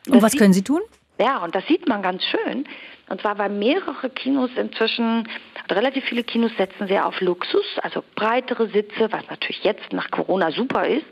Und, 0.07 0.17
und 0.17 0.23
was 0.23 0.37
können 0.37 0.53
Sie 0.53 0.65
tun? 0.65 0.81
Ja, 1.19 1.39
und 1.39 1.55
das 1.55 1.65
sieht 1.67 1.89
man 1.89 2.03
ganz 2.03 2.25
schön. 2.25 2.67
Und 3.09 3.21
zwar, 3.21 3.39
weil 3.39 3.51
mehrere 3.51 4.09
Kinos 4.11 4.51
inzwischen, 4.57 5.29
relativ 5.71 6.05
viele 6.05 6.25
Kinos 6.25 6.53
setzen 6.57 6.89
sehr 6.89 7.07
auf 7.07 7.21
Luxus, 7.21 7.67
also 7.83 8.03
breitere 8.15 8.69
Sitze, 8.69 9.13
was 9.13 9.29
natürlich 9.29 9.63
jetzt 9.63 9.93
nach 9.93 10.11
Corona 10.11 10.51
super 10.51 10.87
ist, 10.87 11.07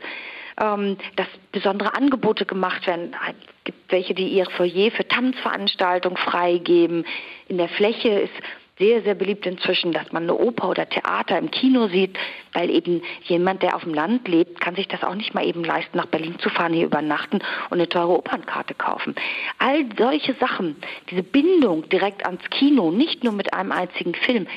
ähm, 0.59 0.97
dass 1.15 1.27
besondere 1.51 1.95
Angebote 1.95 2.45
gemacht 2.45 2.85
werden. 2.87 3.15
Es 3.27 3.63
gibt 3.63 3.91
welche, 3.91 4.13
die 4.13 4.27
ihr 4.27 4.45
Foyer 4.45 4.91
für 4.91 5.07
Tanzveranstaltungen 5.07 6.17
freigeben. 6.17 7.05
In 7.47 7.57
der 7.57 7.69
Fläche 7.69 8.09
ist 8.09 8.33
sehr, 8.79 9.03
sehr 9.03 9.15
beliebt 9.15 9.45
inzwischen, 9.45 9.91
dass 9.91 10.11
man 10.11 10.23
eine 10.23 10.35
Oper 10.35 10.69
oder 10.69 10.89
Theater 10.89 11.37
im 11.37 11.51
Kino 11.51 11.87
sieht, 11.87 12.17
weil 12.53 12.69
eben 12.69 13.01
jemand, 13.23 13.61
der 13.61 13.75
auf 13.75 13.83
dem 13.83 13.93
Land 13.93 14.27
lebt, 14.27 14.59
kann 14.59 14.75
sich 14.75 14.87
das 14.87 15.03
auch 15.03 15.15
nicht 15.15 15.33
mal 15.33 15.45
eben 15.45 15.63
leisten, 15.63 15.97
nach 15.97 16.07
Berlin 16.07 16.37
zu 16.39 16.49
fahren, 16.49 16.73
hier 16.73 16.85
übernachten 16.85 17.39
und 17.69 17.77
eine 17.77 17.87
teure 17.87 18.17
Opernkarte 18.17 18.73
kaufen. 18.73 19.13
All 19.59 19.85
solche 19.97 20.35
Sachen, 20.39 20.75
diese 21.11 21.23
Bindung 21.23 21.87
direkt 21.89 22.25
ans 22.25 22.43
Kino, 22.49 22.91
nicht 22.91 23.23
nur 23.23 23.33
mit 23.33 23.53
einem 23.53 23.71
einzigen 23.71 24.15
Film, 24.15 24.47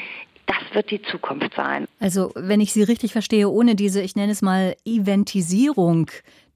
das 0.47 0.75
wird 0.75 0.91
die 0.91 1.03
Zukunft 1.03 1.55
sein. 1.55 1.87
Also, 2.01 2.33
wenn 2.37 2.61
ich 2.61 2.73
Sie 2.73 2.85
richtig 2.85 3.13
verstehe, 3.13 3.49
ohne 3.49 3.75
diese, 3.75 4.01
ich 4.01 4.15
nenne 4.15 4.33
es 4.33 4.43
mal, 4.43 4.77
Eventisierung 4.85 6.11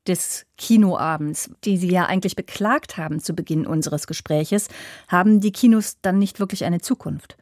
des 0.07 0.47
Kinoabends, 0.57 1.51
die 1.65 1.77
Sie 1.77 1.91
ja 1.91 2.07
eigentlich 2.07 2.37
beklagt 2.37 2.97
haben 2.97 3.21
zu 3.21 3.35
Beginn 3.35 3.67
unseres 3.67 4.07
Gespräches, 4.07 4.69
haben 5.09 5.41
die 5.41 5.53
Kinos 5.53 5.99
dann 6.01 6.19
nicht 6.19 6.41
wirklich 6.41 6.65
eine 6.65 6.81
Zukunft? 6.81 7.37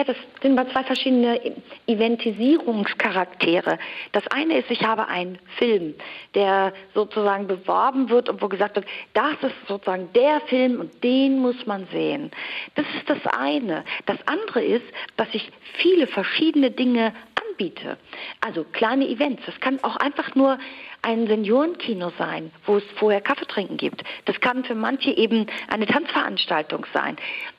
Ja, 0.00 0.04
das 0.04 0.16
sind 0.40 0.54
mal 0.54 0.66
zwei 0.70 0.82
verschiedene 0.82 1.38
Eventisierungscharaktere. 1.86 3.78
Das 4.12 4.26
eine 4.28 4.56
ist, 4.56 4.70
ich 4.70 4.82
habe 4.82 5.08
einen 5.08 5.38
Film, 5.58 5.94
der 6.34 6.72
sozusagen 6.94 7.46
beworben 7.46 8.08
wird 8.08 8.30
und 8.30 8.40
wo 8.40 8.48
gesagt 8.48 8.76
wird, 8.76 8.86
das 9.12 9.34
ist 9.42 9.54
sozusagen 9.68 10.10
der 10.14 10.40
Film 10.46 10.80
und 10.80 11.04
den 11.04 11.40
muss 11.40 11.66
man 11.66 11.86
sehen. 11.92 12.30
Das 12.76 12.86
ist 12.96 13.10
das 13.10 13.18
eine. 13.26 13.84
Das 14.06 14.16
andere 14.24 14.64
ist, 14.64 14.86
dass 15.18 15.28
ich 15.32 15.52
viele 15.74 16.06
verschiedene 16.06 16.70
Dinge 16.70 17.12
anbiete. 17.60 17.98
Also 18.40 18.64
kleine 18.64 19.08
Events. 19.08 19.42
Das 19.46 19.58
kann 19.60 19.82
auch 19.82 19.96
einfach 19.96 20.34
nur 20.34 20.58
ein 21.02 21.26
Seniorenkino 21.26 22.12
sein, 22.18 22.50
wo 22.66 22.78
es 22.78 22.84
vorher 22.96 23.20
Kaffee 23.20 23.46
trinken 23.46 23.76
gibt. 23.76 24.02
Das 24.24 24.40
kann 24.40 24.64
für 24.64 24.74
manche 24.74 25.10
eben 25.10 25.46
eine 25.68 25.86
Tanzveranstaltung 25.86 26.86
sein. 26.92 27.16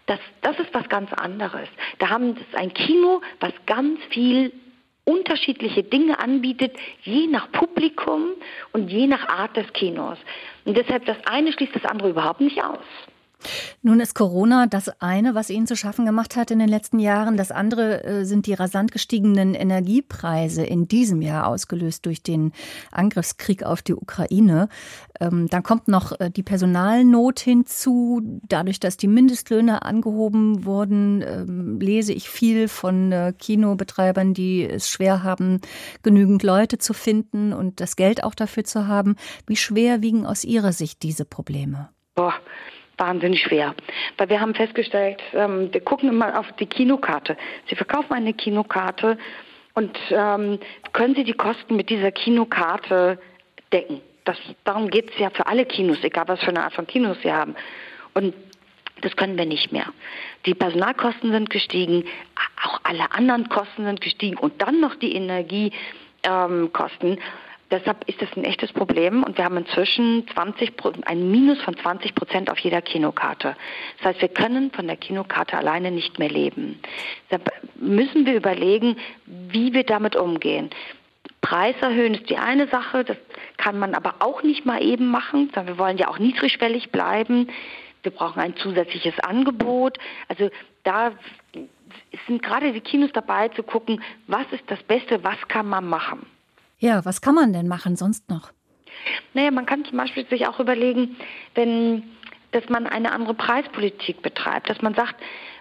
Das, 0.08 0.20
das 0.42 0.60
ist 0.60 0.74
was 0.74 0.88
ganz 0.90 1.12
anderes. 1.14 1.70
Da 2.00 2.10
haben 2.10 2.32
es 2.32 2.58
ein 2.58 2.74
Kino, 2.74 3.22
was 3.40 3.54
ganz 3.66 4.00
viel 4.10 4.52
unterschiedliche 5.04 5.84
Dinge 5.84 6.20
anbietet, 6.20 6.76
je 7.04 7.28
nach 7.28 7.52
Publikum 7.52 8.30
und 8.72 8.90
je 8.90 9.08
nach 9.08 9.28
Art 9.30 9.58
des 9.58 9.72
Kinos. 9.74 10.18
Und 10.66 10.78
deshalb 10.78 11.06
das 11.06 11.18
eine 11.26 11.52
schließt 11.52 11.76
das 11.76 11.86
andere 11.86 12.10
überhaupt 12.10 12.42
nicht 12.42 12.64
aus. 12.64 12.80
Nun 13.82 13.99
ist 13.99 14.15
Corona 14.15 14.67
das 14.67 14.89
eine, 15.01 15.36
was 15.36 15.49
Ihnen 15.49 15.67
zu 15.67 15.75
schaffen 15.75 16.06
gemacht 16.06 16.36
hat 16.36 16.51
in 16.51 16.60
den 16.60 16.69
letzten 16.69 16.99
Jahren. 16.99 17.38
Das 17.38 17.51
andere 17.51 18.04
äh, 18.04 18.25
sind 18.25 18.45
die 18.45 18.54
rasant 18.54 18.91
gestiegenen 18.91 19.54
Energiepreise 19.54 20.63
in 20.63 20.88
diesem 20.88 21.21
Jahr 21.21 21.47
ausgelöst 21.47 22.06
durch 22.06 22.21
den 22.23 22.51
Angriffskrieg 22.91 23.63
auf 23.63 23.82
die 23.82 23.95
Ukraine. 23.95 24.69
Ähm, 25.19 25.47
dann 25.49 25.63
kommt 25.63 25.88
noch 25.88 26.19
äh, 26.19 26.30
die 26.30 26.43
Personalnot 26.43 27.39
hinzu. 27.39 28.21
Dadurch, 28.47 28.80
dass 28.80 28.97
die 28.97 29.08
Mindestlöhne 29.08 29.84
angehoben 29.84 30.65
wurden, 30.65 31.23
ähm, 31.25 31.80
lese 31.80 32.13
ich 32.13 32.30
viel 32.30 32.67
von 32.67 33.12
äh, 33.12 33.34
Kinobetreibern, 33.38 34.34
die 34.34 34.63
es 34.63 34.89
schwer 34.89 35.23
haben, 35.23 35.60
genügend 36.04 36.43
Leute 36.43 36.77
zu 36.77 36.93
finden 36.93 37.54
und 37.54 37.80
das 37.80 37.95
Geld 37.95 38.23
auch 38.23 38.36
dafür 38.36 38.63
zu 38.63 38.88
haben. 38.88 39.15
Wie 39.47 39.56
schwer 39.56 40.01
wiegen 40.01 40.25
aus 40.25 40.43
Ihrer 40.43 40.73
Sicht 40.73 41.04
diese 41.04 41.25
Probleme? 41.25 41.89
Boah 42.15 42.34
wahnsinnig 43.02 43.42
schwer. 43.42 43.76
Weil 44.18 44.30
wir 44.30 44.40
haben 44.40 44.56
festgestellt, 44.56 45.22
ähm, 45.34 45.74
wir 45.74 45.82
gucken 45.82 46.08
immer 46.08 46.40
auf 46.40 46.50
die 46.54 46.68
Kinokarte. 46.68 47.36
Sie 47.68 47.76
verkaufen 47.76 48.14
eine 48.14 48.34
Kinokarte 48.34 49.18
und 49.74 49.98
ähm, 50.12 50.60
können 50.94 51.16
Sie 51.16 51.24
die 51.24 51.34
Kosten 51.34 51.76
mit 51.76 51.90
dieser 51.90 52.12
Kinokarte 52.12 53.20
decken. 53.74 54.02
Das, 54.24 54.38
darum 54.64 54.90
geht 54.90 55.10
es 55.12 55.18
ja 55.18 55.32
für 55.32 55.48
alle 55.48 55.66
Kinos, 55.66 55.98
egal 56.04 56.28
was 56.28 56.40
für 56.42 56.50
eine 56.50 56.64
Art 56.64 56.74
von 56.74 56.86
Kinos 56.86 57.18
Sie 57.24 57.32
haben. 57.32 57.56
Und 58.14 58.36
das 59.02 59.16
können 59.16 59.38
wir 59.38 59.46
nicht 59.46 59.72
mehr. 59.72 59.88
Die 60.46 60.54
Personalkosten 60.54 61.32
sind 61.32 61.50
gestiegen, 61.50 62.06
auch 62.64 62.82
alle 62.84 63.12
anderen 63.12 63.50
Kosten 63.50 63.86
sind 63.86 64.00
gestiegen 64.00 64.38
und 64.38 64.62
dann 64.62 64.80
noch 64.80 64.96
die 64.96 65.16
Energiekosten. 65.16 65.74
Ähm, 66.24 67.20
Deshalb 67.72 68.08
ist 68.10 68.22
das 68.22 68.30
ein 68.36 68.44
echtes 68.44 68.74
Problem 68.74 69.24
und 69.24 69.38
wir 69.38 69.46
haben 69.46 69.56
inzwischen 69.56 70.28
20, 70.34 70.74
ein 71.06 71.32
Minus 71.32 71.62
von 71.62 71.78
20 71.78 72.14
Prozent 72.14 72.52
auf 72.52 72.60
jeder 72.60 72.82
Kinokarte. 72.82 73.56
Das 73.98 74.08
heißt, 74.08 74.22
wir 74.22 74.28
können 74.28 74.72
von 74.72 74.88
der 74.88 74.98
Kinokarte 74.98 75.58
alleine 75.58 75.90
nicht 75.90 76.20
mehr 76.20 76.30
leben. 76.30 76.80
Deshalb 77.30 77.50
müssen 77.76 78.26
wir 78.26 78.36
überlegen, 78.36 78.98
wie 79.26 79.74
wir 79.74 79.86
damit 79.86 80.18
umgehen. 80.18 80.70
Preis 81.40 81.76
erhöhen 81.82 82.16
ist 82.16 82.30
die 82.30 82.38
eine 82.38 82.68
Sache, 82.68 83.06
das 83.06 83.18
kann 83.56 83.80
man 83.80 83.96
aber 83.96 84.16
auch 84.20 84.44
nicht 84.44 84.66
mal 84.66 84.84
eben 84.84 85.08
machen, 85.08 85.50
sondern 85.54 85.68
wir 85.68 85.78
wollen 85.78 85.98
ja 85.98 86.10
auch 86.10 86.20
niedrigschwellig 86.20 86.92
bleiben. 86.92 87.48
Wir 88.04 88.12
brauchen 88.12 88.42
ein 88.42 88.58
zusätzliches 88.58 89.18
Angebot. 89.20 89.98
Also 90.28 90.50
da 90.84 91.14
sind 92.28 92.44
gerade 92.44 92.74
die 92.74 92.82
Kinos 92.82 93.12
dabei 93.14 93.48
zu 93.50 93.64
gucken, 93.64 94.04
was 94.28 94.46
ist 94.52 94.64
das 94.68 94.84
Beste, 94.84 95.24
was 95.24 95.38
kann 95.48 95.68
man 95.68 95.88
machen. 95.88 96.26
Ja, 96.82 97.06
was 97.06 97.22
kann 97.22 97.36
man 97.36 97.54
denn 97.54 97.67
machen 97.67 97.96
sonst 97.96 98.28
noch? 98.30 98.52
Naja, 99.36 99.52
man 99.52 99.67
kann 99.67 99.86
zum 99.86 99.98
Beispiel 99.98 100.28
sich 100.28 100.48
auch 100.48 100.60
überlegen, 100.60 101.15
wenn, 101.54 102.04
dass 102.52 102.67
man 102.70 102.88
eine 102.88 103.12
andere 103.12 103.36
Preispolitik 103.36 104.24
betreibt, 104.24 104.67
dass 104.67 104.82
man 104.82 104.96
sagt, 104.96 105.15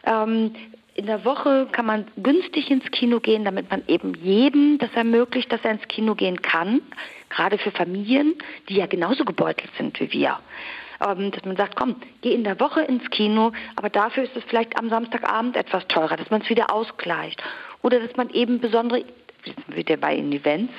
ähm, 0.04 0.54
in 0.94 1.06
der 1.06 1.24
Woche 1.26 1.68
kann 1.72 1.85
man 1.87 2.06
günstig 2.16 2.70
ins 2.70 2.90
Kino 2.90 3.20
gehen, 3.20 3.44
damit 3.44 3.70
man 3.70 3.83
eben 3.87 4.14
jedem 4.14 4.78
das 4.78 4.90
ermöglicht, 4.94 5.52
dass 5.52 5.61
er 5.62 5.72
ins 5.72 5.87
Kino 5.88 6.14
gehen 6.14 6.40
kann, 6.40 6.80
gerade 7.28 7.59
für 7.59 7.70
Familien, 7.70 8.35
die 8.68 8.76
ja 8.76 8.87
genauso 8.87 9.24
gebeutelt 9.24 9.70
sind 9.76 10.00
wie 10.00 10.11
wir. 10.12 10.38
Ähm, 11.06 11.30
dass 11.33 11.44
man 11.44 11.56
sagt, 11.56 11.76
komm, 11.76 11.96
geh 12.22 12.33
in 12.35 12.44
der 12.44 12.59
Woche 12.61 12.80
ins 12.80 13.09
Kino, 13.11 13.52
aber 13.76 13.90
dafür 13.90 14.24
ist 14.24 14.37
es 14.37 14.44
vielleicht 14.44 14.78
am 14.78 14.88
Samstagabend 14.88 15.56
etwas 15.56 15.87
teurer, 15.88 16.16
dass 16.16 16.30
man 16.30 16.40
es 16.40 16.48
wieder 16.48 16.72
ausgleicht. 16.72 17.42
Oder 17.83 18.00
dass 18.00 18.16
man 18.16 18.30
eben 18.30 18.61
besondere 18.61 19.04
wieder 19.68 19.96
bei 19.96 20.16
den 20.16 20.33
Events, 20.33 20.72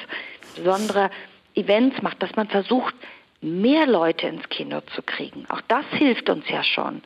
besondere 0.56 1.10
Events 1.56 2.02
macht, 2.02 2.22
dass 2.22 2.36
man 2.36 2.48
versucht, 2.48 2.96
mehr 3.42 3.88
Leute 3.88 4.28
ins 4.28 4.48
Kino 4.50 4.82
zu 4.96 5.02
kriegen. 5.02 5.46
Auch 5.50 5.62
das 5.68 5.86
hilft 5.92 6.30
uns 6.30 6.48
ja 6.50 6.64
schon. 6.64 7.02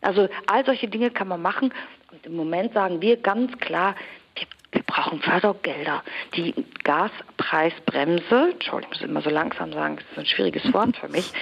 Also 0.00 0.28
all 0.46 0.64
solche 0.64 0.88
Dinge 0.88 1.10
kann 1.10 1.28
man 1.28 1.42
machen. 1.42 1.72
Und 2.10 2.26
im 2.26 2.36
Moment 2.36 2.74
sagen 2.74 3.00
wir 3.00 3.16
ganz 3.16 3.56
klar, 3.58 3.94
wir 4.34 4.46
wir 4.72 4.82
brauchen 4.82 5.20
Fördergelder. 5.20 6.02
Die 6.34 6.54
Gaspreisbremse, 6.84 8.50
Entschuldigung, 8.52 8.92
ich 8.92 9.00
muss 9.00 9.08
immer 9.08 9.22
so 9.22 9.30
langsam 9.30 9.72
sagen, 9.72 9.96
das 9.96 10.04
ist 10.12 10.18
ein 10.18 10.26
schwieriges 10.26 10.72
Wort 10.72 10.96
für 10.96 11.08
mich, 11.08 11.32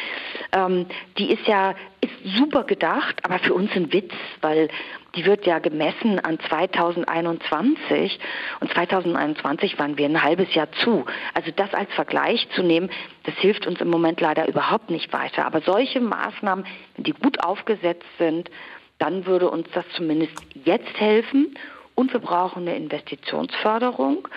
ähm, 0.53 0.87
die 1.19 1.33
ist 1.33 1.47
ja 1.47 1.75
ist 2.01 2.37
super 2.37 2.64
gedacht, 2.64 3.25
aber 3.25 3.38
für 3.38 3.55
uns 3.55 3.73
ein 3.75 3.92
Witz, 3.92 4.12
weil 4.40 4.69
die 5.16 5.24
wird 5.24 5.46
ja 5.46 5.59
gemessen 5.59 6.20
an 6.20 6.38
2021 6.38 8.18
und 8.61 8.72
2021 8.72 9.79
waren 9.79 9.96
wir 9.96 10.07
ein 10.07 10.22
halbes 10.22 10.55
Jahr 10.55 10.70
zu. 10.85 11.07
Also 11.35 11.50
das 11.57 11.72
als 11.74 11.92
Vergleich 11.94 12.46
zu 12.55 12.62
nehmen, 12.62 12.90
das 13.24 13.35
hilft 13.37 13.66
uns 13.66 13.81
im 13.81 13.88
Moment 13.88 14.20
leider 14.20 14.46
überhaupt 14.46 14.90
nicht 14.90 15.12
weiter. 15.12 15.46
Aber 15.46 15.62
solche 15.62 16.00
Maßnahmen, 16.00 16.66
wenn 16.94 17.05
die 17.05 17.12
gut 17.12 17.42
aufgesetzt 17.42 18.07
sind, 18.18 18.50
dann 18.98 19.26
würde 19.26 19.50
uns 19.50 19.68
das 19.72 19.85
zumindest 19.94 20.35
jetzt 20.64 21.00
helfen 21.00 21.57
und 21.94 22.12
wir 22.12 22.20
brauchen 22.20 22.62
eine 22.62 22.76
Investitionsförderung, 22.76 24.29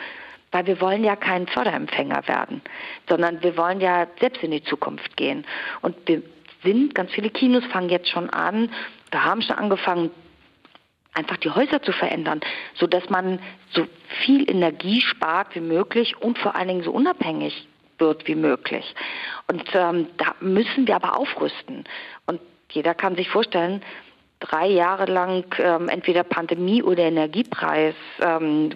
weil 0.51 0.65
wir 0.65 0.81
wollen 0.81 1.03
ja 1.03 1.15
kein 1.15 1.47
Förderempfänger 1.47 2.27
werden, 2.27 2.61
sondern 3.07 3.43
wir 3.43 3.55
wollen 3.57 3.81
ja 3.81 4.07
selbst 4.19 4.41
in 4.43 4.51
die 4.51 4.63
Zukunft 4.63 5.15
gehen. 5.17 5.45
Und 5.81 5.95
wir 6.07 6.23
sind, 6.63 6.95
ganz 6.95 7.11
viele 7.11 7.29
Kinos 7.29 7.63
fangen 7.65 7.89
jetzt 7.89 8.09
schon 8.09 8.29
an, 8.29 8.69
da 9.11 9.23
haben 9.23 9.41
schon 9.41 9.57
angefangen, 9.57 10.11
einfach 11.13 11.37
die 11.37 11.49
Häuser 11.49 11.81
zu 11.81 11.91
verändern, 11.91 12.41
so 12.75 12.87
dass 12.87 13.09
man 13.09 13.39
so 13.71 13.85
viel 14.23 14.49
Energie 14.49 15.01
spart 15.01 15.55
wie 15.55 15.61
möglich 15.61 16.15
und 16.17 16.37
vor 16.37 16.55
allen 16.55 16.67
Dingen 16.67 16.83
so 16.83 16.91
unabhängig 16.91 17.67
wird 17.97 18.27
wie 18.27 18.35
möglich. 18.35 18.95
Und 19.47 19.63
ähm, 19.73 20.07
da 20.17 20.35
müssen 20.39 20.87
wir 20.87 20.95
aber 20.95 21.17
aufrüsten. 21.17 21.83
Und 22.25 22.39
jeder 22.71 22.93
kann 22.93 23.15
sich 23.15 23.29
vorstellen, 23.29 23.81
drei 24.39 24.67
Jahre 24.67 25.05
lang 25.05 25.43
ähm, 25.59 25.89
entweder 25.89 26.23
Pandemie 26.23 26.81
oder 26.81 27.03
Energiepreis 27.03 27.95
ähm, 28.21 28.71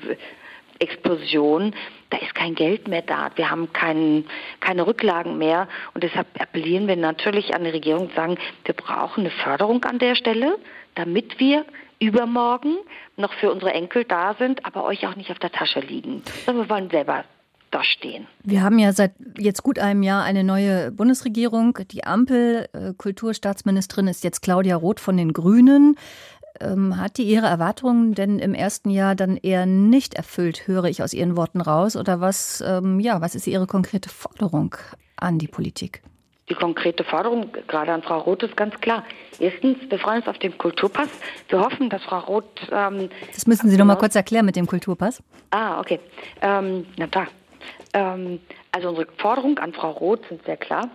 Explosion, 0.80 1.74
da 2.10 2.18
ist 2.18 2.36
kein 2.36 2.56
Geld 2.56 2.88
mehr 2.88 3.04
da. 3.04 3.32
Wir 3.36 3.50
haben 3.50 3.72
kein, 3.72 4.26
keine 4.60 4.86
Rücklagen 4.86 5.38
mehr. 5.38 5.68
Und 5.94 6.04
deshalb 6.04 6.28
appellieren 6.40 6.88
wir 6.88 6.98
natürlich 6.98 7.56
an 7.56 7.64
die 7.64 7.70
Regierung 7.70 8.08
und 8.08 8.16
sagen, 8.16 8.38
wir 8.66 8.74
brauchen 8.74 9.22
eine 9.22 9.30
Förderung 9.30 9.84
an 9.86 10.00
der 10.00 10.16
Stelle, 10.16 10.58
damit 10.96 11.40
wir 11.40 11.66
übermorgen 12.06 12.76
noch 13.18 13.34
für 13.34 13.52
unsere 13.52 13.74
Enkel 13.74 14.06
da 14.06 14.36
sind, 14.38 14.66
aber 14.66 14.84
euch 14.86 15.06
auch 15.08 15.16
nicht 15.16 15.32
auf 15.32 15.40
der 15.40 15.52
Tasche 15.52 15.80
liegen. 15.80 16.24
Sondern 16.46 16.66
wir 16.66 16.70
wollen 16.70 16.90
selber 16.90 17.24
da 17.72 17.84
stehen. 17.84 18.28
Wir 18.44 18.62
haben 18.62 18.78
ja 18.80 18.94
seit 18.94 19.14
jetzt 19.38 19.64
gut 19.64 19.80
einem 19.80 20.04
Jahr 20.04 20.24
eine 20.24 20.44
neue 20.44 20.92
Bundesregierung. 20.92 21.80
Die 21.92 22.04
Ampel, 22.04 22.70
äh, 22.74 22.94
Kulturstaatsministerin 22.96 24.08
ist 24.08 24.24
jetzt 24.24 24.42
Claudia 24.42 24.76
Roth 24.76 25.00
von 25.00 25.18
den 25.18 25.34
Grünen. 25.34 25.98
Ähm, 26.60 26.98
hat 26.98 27.18
die 27.18 27.24
ihre 27.24 27.48
Erwartungen 27.48 28.14
denn 28.14 28.38
im 28.38 28.54
ersten 28.54 28.92
Jahr 28.92 29.16
dann 29.16 29.38
eher 29.38 29.66
nicht 29.66 30.14
erfüllt, 30.14 30.68
höre 30.68 30.86
ich 30.86 31.02
aus 31.02 31.14
Ihren 31.14 31.36
Worten 31.36 31.62
raus? 31.62 31.96
Oder 31.96 32.22
was, 32.22 32.64
ähm, 32.66 33.00
ja, 33.00 33.22
was 33.22 33.34
ist 33.34 33.48
Ihre 33.48 33.66
konkrete 33.66 34.10
Forderung 34.10 34.76
an 35.16 35.40
die 35.40 35.48
Politik? 35.48 36.04
Die 36.54 36.60
konkrete 36.60 37.04
Forderung, 37.04 37.52
gerade 37.68 37.92
an 37.92 38.04
Frau 38.04 38.20
Roth, 38.20 38.44
ist 38.44 38.56
ganz 38.56 38.80
klar. 38.80 39.04
Erstens, 39.40 39.80
wir 39.90 39.98
freuen 39.98 40.20
uns 40.20 40.28
auf 40.28 40.38
den 40.38 40.56
Kulturpass. 40.56 41.10
Wir 41.50 41.60
hoffen, 41.60 41.90
dass 41.90 42.04
Frau 42.04 42.20
Roth. 42.20 42.46
Ähm, 42.72 43.10
das 43.34 43.48
müssen 43.48 43.72
Sie 43.72 43.78
noch 43.78 43.86
mal 43.86 43.96
kurz 43.96 44.16
erklären 44.16 44.46
mit 44.46 44.56
dem 44.56 44.68
Kulturpass. 44.68 45.24
Ah, 45.50 45.80
okay. 45.80 46.00
Ähm, 46.42 46.86
na 46.98 47.08
da. 47.08 47.26
Ähm, 47.96 48.40
also 48.72 48.90
unsere 48.90 49.08
Forderungen 49.18 49.58
an 49.58 49.74
Frau 49.74 49.94
Roth 49.94 50.28
sind 50.30 50.46
sehr 50.46 50.58
klar. 50.58 50.90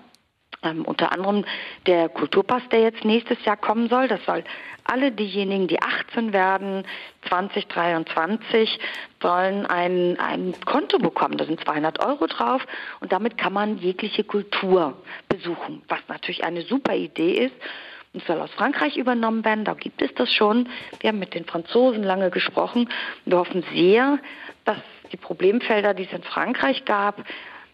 Ähm, 0.63 0.85
unter 0.85 1.11
anderem 1.11 1.45
der 1.87 2.09
Kulturpass, 2.09 2.63
der 2.71 2.83
jetzt 2.83 3.05
nächstes 3.05 3.45
Jahr 3.45 3.57
kommen 3.57 3.89
soll. 3.89 4.07
Das 4.07 4.25
soll 4.27 4.45
alle 4.89 5.13
diejenigen, 5.13 5.69
die 5.69 5.81
18 5.81 6.33
werden, 6.33 6.85
2023, 7.29 8.79
sollen 9.21 9.67
ein, 9.67 10.19
ein 10.19 10.55
Konto 10.65 10.99
bekommen. 10.99 11.37
Da 11.37 11.45
sind 11.45 11.63
200 11.63 12.05
Euro 12.05 12.27
drauf 12.27 12.67
und 13.01 13.13
damit 13.13 13.37
kann 13.37 13.53
man 13.53 13.79
jegliche 13.79 14.25
Kultur 14.25 14.97
besuchen, 15.29 15.83
was 15.89 16.01
natürlich 16.09 16.45
eine 16.45 16.63
super 16.63 16.95
Idee 16.95 17.47
ist. 17.47 17.55
Und 18.15 18.25
soll 18.25 18.41
aus 18.41 18.51
Frankreich 18.53 18.97
übernommen 18.97 19.45
werden. 19.45 19.67
Da 19.67 19.75
gibt 19.75 20.01
es 20.01 20.13
das 20.15 20.33
schon. 20.33 20.71
Wir 21.01 21.09
haben 21.09 21.19
mit 21.19 21.35
den 21.35 21.45
Franzosen 21.45 22.03
lange 22.03 22.31
gesprochen. 22.31 22.89
Wir 23.27 23.37
hoffen 23.37 23.63
sehr, 23.75 24.19
dass 24.65 24.79
die 25.13 25.19
Problemfelder, 25.19 25.93
die 25.93 26.05
es 26.05 26.13
in 26.13 26.23
Frankreich 26.23 26.87
gab, 26.87 27.23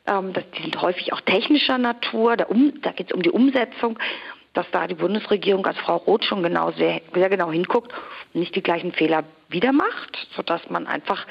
ähm, 0.06 0.32
die 0.56 0.62
sind 0.62 0.80
häufig 0.82 1.12
auch 1.12 1.20
technischer 1.20 1.78
Natur. 1.78 2.36
Da, 2.36 2.44
um, 2.46 2.80
da 2.82 2.92
geht 2.92 3.08
es 3.10 3.14
um 3.14 3.22
die 3.22 3.30
Umsetzung, 3.30 3.98
dass 4.54 4.70
da 4.70 4.86
die 4.86 4.94
Bundesregierung 4.94 5.66
als 5.66 5.78
Frau 5.78 5.96
Roth 5.96 6.24
schon 6.24 6.42
genau 6.42 6.70
sehr, 6.72 7.02
sehr 7.12 7.28
genau 7.28 7.50
hinguckt 7.50 7.92
und 8.32 8.40
nicht 8.40 8.54
die 8.54 8.62
gleichen 8.62 8.92
Fehler 8.92 9.24
wieder 9.48 9.72
macht, 9.72 10.28
sodass 10.34 10.70
man 10.70 10.86
einfach 10.86 11.26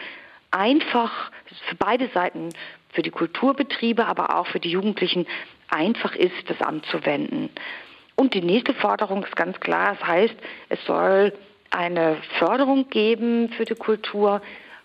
einfach 0.51 1.31
für 1.67 1.75
beide 1.75 2.09
Seiten, 2.09 2.49
für 2.89 3.01
die 3.01 3.09
Kulturbetriebe, 3.09 4.05
aber 4.05 4.38
auch 4.38 4.47
für 4.47 4.59
die 4.59 4.69
Jugendlichen 4.69 5.25
einfach 5.69 6.15
ist, 6.15 6.47
das 6.47 6.62
anzuwenden. 6.62 7.49
Und 8.15 8.36
die 8.36 8.41
nächste 8.41 8.73
Forderung 8.75 9.23
ist 9.23 9.36
ganz 9.36 9.59
klar, 9.59 9.95
das 9.97 10.07
heißt, 10.07 10.36
es 10.69 10.86
soll 10.86 11.33
eine 11.71 12.17
Förderung 12.38 12.89
geben 12.89 13.49
für 13.49 13.65
die 13.65 13.73
Kultur, 13.73 14.41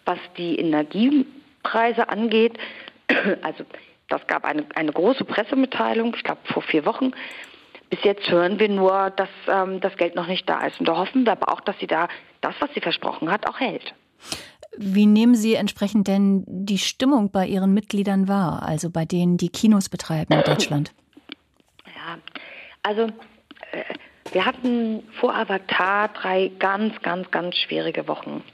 was 0.07 0.19
die 0.39 0.59
Energiepreise 0.59 2.09
angeht. 2.09 2.59
Also 3.43 3.65
das 4.09 4.27
gab 4.27 4.45
eine, 4.45 4.65
eine 4.75 4.93
große 4.93 5.25
Pressemitteilung, 5.25 6.15
ich 6.15 6.25
glaube 6.25 6.41
vor 6.45 6.63
vier 6.63 6.87
Wochen. 6.87 7.13
Bis 7.91 8.03
jetzt 8.03 8.29
hören 8.29 8.59
wir 8.59 8.69
nur, 8.69 9.11
dass 9.11 9.29
ähm, 9.47 9.81
das 9.81 9.97
Geld 9.97 10.15
noch 10.15 10.27
nicht 10.27 10.49
da 10.49 10.67
ist. 10.67 10.79
Und 10.79 10.89
da 10.89 10.97
hoffen 10.97 11.25
wir 11.25 11.33
aber 11.33 11.53
auch, 11.53 11.61
dass 11.61 11.79
sie 11.79 11.87
da 11.87 12.09
das, 12.41 12.55
was 12.61 12.71
sie 12.75 12.81
versprochen 12.81 13.31
hat, 13.31 13.49
auch 13.49 13.59
hält. 13.59 13.95
Wie 14.77 15.07
nehmen 15.07 15.35
Sie 15.35 15.55
entsprechend 15.55 16.07
denn 16.07 16.45
die 16.47 16.79
Stimmung 16.79 17.31
bei 17.31 17.47
Ihren 17.47 17.73
Mitgliedern 17.73 18.29
wahr, 18.29 18.63
also 18.63 18.91
bei 18.91 19.05
denen, 19.05 19.37
die 19.37 19.49
Kinos 19.49 19.89
betreiben 19.89 20.33
in 20.33 20.43
Deutschland? 20.43 20.93
Ja, 21.87 22.19
also 22.83 23.07
äh, 23.73 23.85
wir 24.33 24.45
hatten 24.45 25.03
vor 25.19 25.35
Avatar 25.35 26.09
drei 26.09 26.53
ganz, 26.59 27.01
ganz, 27.03 27.31
ganz 27.31 27.57
schwierige 27.57 28.07
Wochen, 28.07 28.45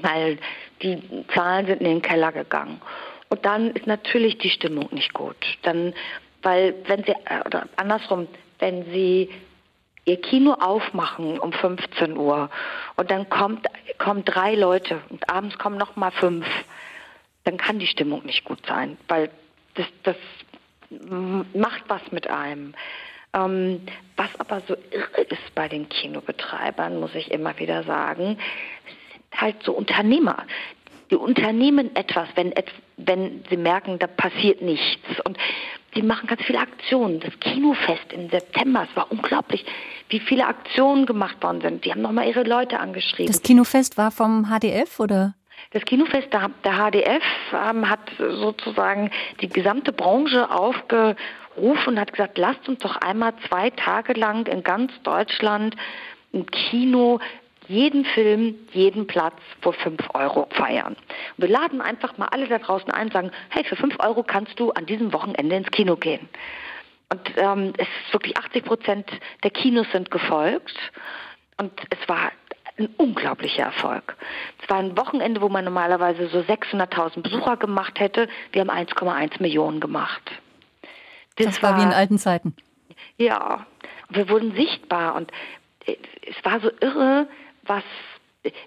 weil 0.00 0.38
die 0.82 1.00
Zahlen 1.32 1.66
sind 1.66 1.80
in 1.80 1.86
den 1.86 2.02
Keller 2.02 2.32
gegangen. 2.32 2.80
Und 3.28 3.44
dann 3.44 3.70
ist 3.70 3.86
natürlich 3.86 4.38
die 4.38 4.50
Stimmung 4.50 4.88
nicht 4.90 5.14
gut. 5.14 5.36
Dann, 5.62 5.94
weil 6.42 6.74
wenn 6.86 7.04
sie, 7.04 7.12
äh, 7.12 7.40
oder 7.46 7.68
andersrum, 7.76 8.26
wenn 8.64 8.86
sie 8.86 9.28
ihr 10.06 10.20
Kino 10.22 10.54
aufmachen 10.54 11.38
um 11.38 11.52
15 11.52 12.16
Uhr 12.16 12.48
und 12.96 13.10
dann 13.10 13.28
kommt, 13.28 13.66
kommen 13.98 14.24
drei 14.24 14.54
Leute 14.54 15.02
und 15.10 15.28
abends 15.28 15.58
kommen 15.58 15.76
noch 15.76 15.96
mal 15.96 16.10
fünf, 16.12 16.46
dann 17.44 17.58
kann 17.58 17.78
die 17.78 17.86
Stimmung 17.86 18.24
nicht 18.24 18.44
gut 18.44 18.60
sein, 18.66 18.96
weil 19.06 19.28
das, 19.74 19.86
das 20.02 20.16
macht 21.52 21.82
was 21.88 22.00
mit 22.10 22.26
einem. 22.28 22.74
Ähm, 23.34 23.82
was 24.16 24.28
aber 24.38 24.62
so 24.66 24.76
irre 24.90 25.20
ist 25.22 25.54
bei 25.54 25.68
den 25.68 25.90
Kinobetreibern, 25.90 26.98
muss 26.98 27.14
ich 27.14 27.30
immer 27.30 27.58
wieder 27.58 27.82
sagen, 27.82 28.38
sind 29.18 29.40
halt 29.42 29.62
so 29.62 29.72
Unternehmer 29.72 30.46
die 31.10 31.16
unternehmen 31.16 31.94
etwas, 31.94 32.28
wenn, 32.34 32.52
wenn 32.96 33.44
sie 33.48 33.56
merken, 33.56 33.98
da 33.98 34.06
passiert 34.06 34.62
nichts. 34.62 35.20
Und 35.24 35.38
die 35.94 36.02
machen 36.02 36.26
ganz 36.26 36.42
viele 36.42 36.58
Aktionen. 36.58 37.20
Das 37.20 37.38
Kinofest 37.40 38.12
im 38.12 38.30
September, 38.30 38.86
es 38.88 38.96
war 38.96 39.10
unglaublich, 39.10 39.64
wie 40.08 40.20
viele 40.20 40.46
Aktionen 40.46 41.06
gemacht 41.06 41.42
worden 41.42 41.60
sind. 41.60 41.84
Die 41.84 41.90
haben 41.90 42.02
nochmal 42.02 42.28
ihre 42.28 42.42
Leute 42.42 42.78
angeschrieben. 42.80 43.32
Das 43.32 43.42
Kinofest 43.42 43.96
war 43.96 44.10
vom 44.10 44.46
HDF 44.46 45.00
oder? 45.00 45.34
Das 45.70 45.84
Kinofest 45.84 46.28
der, 46.32 46.50
HDF 46.64 47.22
ähm, 47.52 47.88
hat 47.88 48.00
sozusagen 48.18 49.10
die 49.40 49.48
gesamte 49.48 49.92
Branche 49.92 50.50
aufgerufen 50.50 51.16
und 51.86 52.00
hat 52.00 52.12
gesagt, 52.12 52.38
lasst 52.38 52.68
uns 52.68 52.80
doch 52.80 52.96
einmal 52.96 53.32
zwei 53.48 53.70
Tage 53.70 54.12
lang 54.12 54.46
in 54.46 54.62
ganz 54.62 54.92
Deutschland 55.02 55.76
ein 56.32 56.46
Kino 56.46 57.20
jeden 57.68 58.04
Film, 58.04 58.56
jeden 58.72 59.06
Platz 59.06 59.36
vor 59.60 59.72
5 59.72 60.00
Euro 60.14 60.48
feiern. 60.50 60.94
Und 60.94 60.98
wir 61.38 61.48
laden 61.48 61.80
einfach 61.80 62.16
mal 62.18 62.26
alle 62.26 62.46
da 62.48 62.58
draußen 62.58 62.90
ein 62.90 63.06
und 63.06 63.12
sagen, 63.12 63.30
hey, 63.50 63.64
für 63.64 63.76
5 63.76 63.96
Euro 64.00 64.22
kannst 64.22 64.58
du 64.58 64.70
an 64.72 64.86
diesem 64.86 65.12
Wochenende 65.12 65.56
ins 65.56 65.70
Kino 65.70 65.96
gehen. 65.96 66.28
Und 67.10 67.30
ähm, 67.36 67.72
es 67.76 67.86
ist 67.86 68.12
wirklich 68.12 68.36
80 68.36 68.64
Prozent 68.64 69.10
der 69.42 69.50
Kinos 69.50 69.86
sind 69.92 70.10
gefolgt. 70.10 70.76
Und 71.56 71.72
es 71.90 72.08
war 72.08 72.32
ein 72.76 72.88
unglaublicher 72.96 73.64
Erfolg. 73.64 74.16
Es 74.62 74.68
war 74.68 74.78
ein 74.78 74.96
Wochenende, 74.96 75.40
wo 75.40 75.48
man 75.48 75.64
normalerweise 75.64 76.28
so 76.28 76.38
600.000 76.40 77.22
Besucher 77.22 77.56
gemacht 77.56 78.00
hätte. 78.00 78.28
Wir 78.52 78.62
haben 78.62 78.70
1,1 78.70 79.40
Millionen 79.40 79.80
gemacht. 79.80 80.22
Das, 81.36 81.46
das 81.46 81.62
war, 81.62 81.72
war 81.72 81.78
wie 81.78 81.82
in 81.84 81.92
alten 81.92 82.18
Zeiten. 82.18 82.54
Ja, 83.16 83.66
wir 84.08 84.28
wurden 84.28 84.54
sichtbar 84.54 85.14
und 85.14 85.30
äh, 85.86 85.96
es 86.22 86.44
war 86.44 86.60
so 86.60 86.70
irre, 86.80 87.28
was 87.66 87.84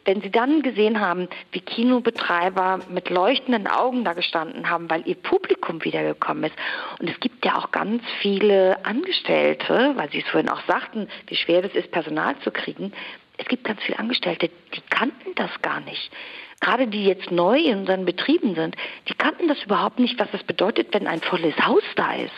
wenn 0.06 0.22
Sie 0.22 0.32
dann 0.32 0.64
gesehen 0.64 1.00
haben, 1.00 1.28
wie 1.52 1.62
Kinobetreiber 1.62 2.80
mit 2.90 3.10
leuchtenden 3.10 3.68
Augen 3.68 4.04
da 4.04 4.14
gestanden 4.14 4.70
haben, 4.70 4.90
weil 4.90 5.08
ihr 5.08 5.16
Publikum 5.16 5.84
wiedergekommen 5.84 6.46
ist. 6.46 6.56
Und 7.00 7.10
es 7.10 7.20
gibt 7.20 7.46
ja 7.46 7.58
auch 7.58 7.72
ganz 7.72 8.02
viele 8.20 8.84
Angestellte, 8.84 9.94
weil 9.96 10.10
Sie 10.10 10.20
es 10.20 10.28
vorhin 10.28 10.50
auch 10.50 10.66
sagten, 10.66 11.08
wie 11.28 11.36
schwer 11.36 11.62
das 11.62 11.74
ist, 11.74 11.92
Personal 11.92 12.36
zu 12.40 12.52
kriegen. 12.52 12.92
es 13.38 13.48
gibt 13.48 13.66
ganz 13.66 13.82
viele 13.84 14.00
Angestellte, 14.00 14.50
die 14.74 14.82
kannten 14.90 15.36
das 15.36 15.52
gar 15.62 15.80
nicht. 15.82 16.12
Gerade 16.60 16.88
die 16.88 17.06
jetzt 17.06 17.30
neu 17.30 17.60
in 17.60 17.80
unseren 17.80 18.06
Betrieben 18.06 18.56
sind, 18.56 18.76
die 19.08 19.14
kannten 19.14 19.48
das 19.48 19.62
überhaupt 19.62 20.00
nicht, 20.00 20.20
was 20.20 20.30
es 20.34 20.42
bedeutet, 20.42 20.92
wenn 20.92 21.06
ein 21.06 21.22
volles 21.22 21.56
Haus 21.64 21.84
da 21.96 22.16
ist. 22.16 22.34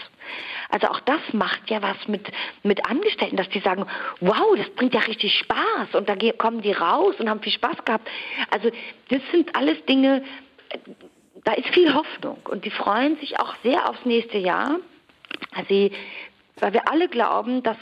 Also 0.70 0.88
auch 0.88 1.00
das 1.02 1.22
macht 1.34 1.70
ja 1.70 1.82
was 1.82 2.08
mit, 2.08 2.32
mit 2.64 2.86
Angestellten, 2.86 3.38
dass 3.38 3.50
die 3.50 3.60
sagen, 3.60 3.86
wow, 4.22 4.56
das 4.56 4.70
bringt 4.72 4.94
ja 4.94 5.02
richtig 5.02 5.34
Spaß 5.40 5.96
und 5.96 6.08
da 6.08 6.16
kommen 6.38 6.62
die 6.62 6.72
raus 6.72 7.16
und 7.18 7.28
haben 7.28 7.42
viel 7.42 7.54
Spaß 7.54 7.84
gehabt. 7.86 8.08
Also 8.52 8.70
das 9.10 9.22
sind 9.32 9.56
alles 9.56 9.84
Dinge, 9.86 10.24
da 11.44 11.54
ist 11.54 11.68
viel 11.70 11.94
Hoffnung 11.94 12.38
und 12.50 12.66
die 12.66 12.72
freuen 12.72 13.18
sich 13.18 13.40
auch 13.40 13.56
sehr 13.64 13.90
aufs 13.90 14.06
nächste 14.06 14.38
Jahr. 14.38 14.80
Also, 15.56 15.90
weil 16.60 16.74
wir 16.74 16.88
alle 16.92 17.08
glauben, 17.08 17.64
dass 17.64 17.78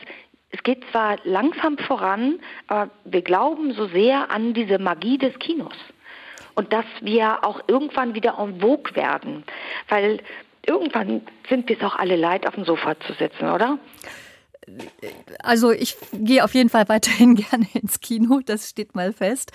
es 0.50 0.63
geht 0.63 0.84
zwar 0.91 1.17
langsam 1.26 1.78
voran, 1.78 2.39
aber 2.67 2.89
wir 3.04 3.21
glauben 3.21 3.73
so 3.73 3.88
sehr 3.88 4.32
an 4.32 4.54
diese 4.54 4.80
Magie 4.80 5.17
des 5.17 5.38
Kinos. 5.39 5.76
Und 6.56 6.73
dass 6.73 6.86
wir 7.02 7.43
auch 7.43 7.62
irgendwann 7.67 8.15
wieder 8.15 8.38
en 8.39 8.60
vogue 8.60 8.95
werden. 8.95 9.43
Weil 9.89 10.19
irgendwann 10.67 11.21
sind 11.49 11.67
wir 11.69 11.77
es 11.77 11.84
auch 11.84 11.95
alle 11.95 12.15
leid, 12.15 12.47
auf 12.47 12.56
dem 12.56 12.65
Sofa 12.65 12.99
zu 12.99 13.13
sitzen, 13.13 13.49
oder? 13.49 13.80
Also 15.41 15.71
ich 15.71 15.95
gehe 16.12 16.43
auf 16.43 16.53
jeden 16.53 16.69
Fall 16.69 16.89
weiterhin 16.89 17.36
gerne 17.49 17.67
ins 17.73 18.01
Kino, 18.01 18.41
das 18.45 18.69
steht 18.69 18.95
mal 18.95 19.13
fest. 19.13 19.51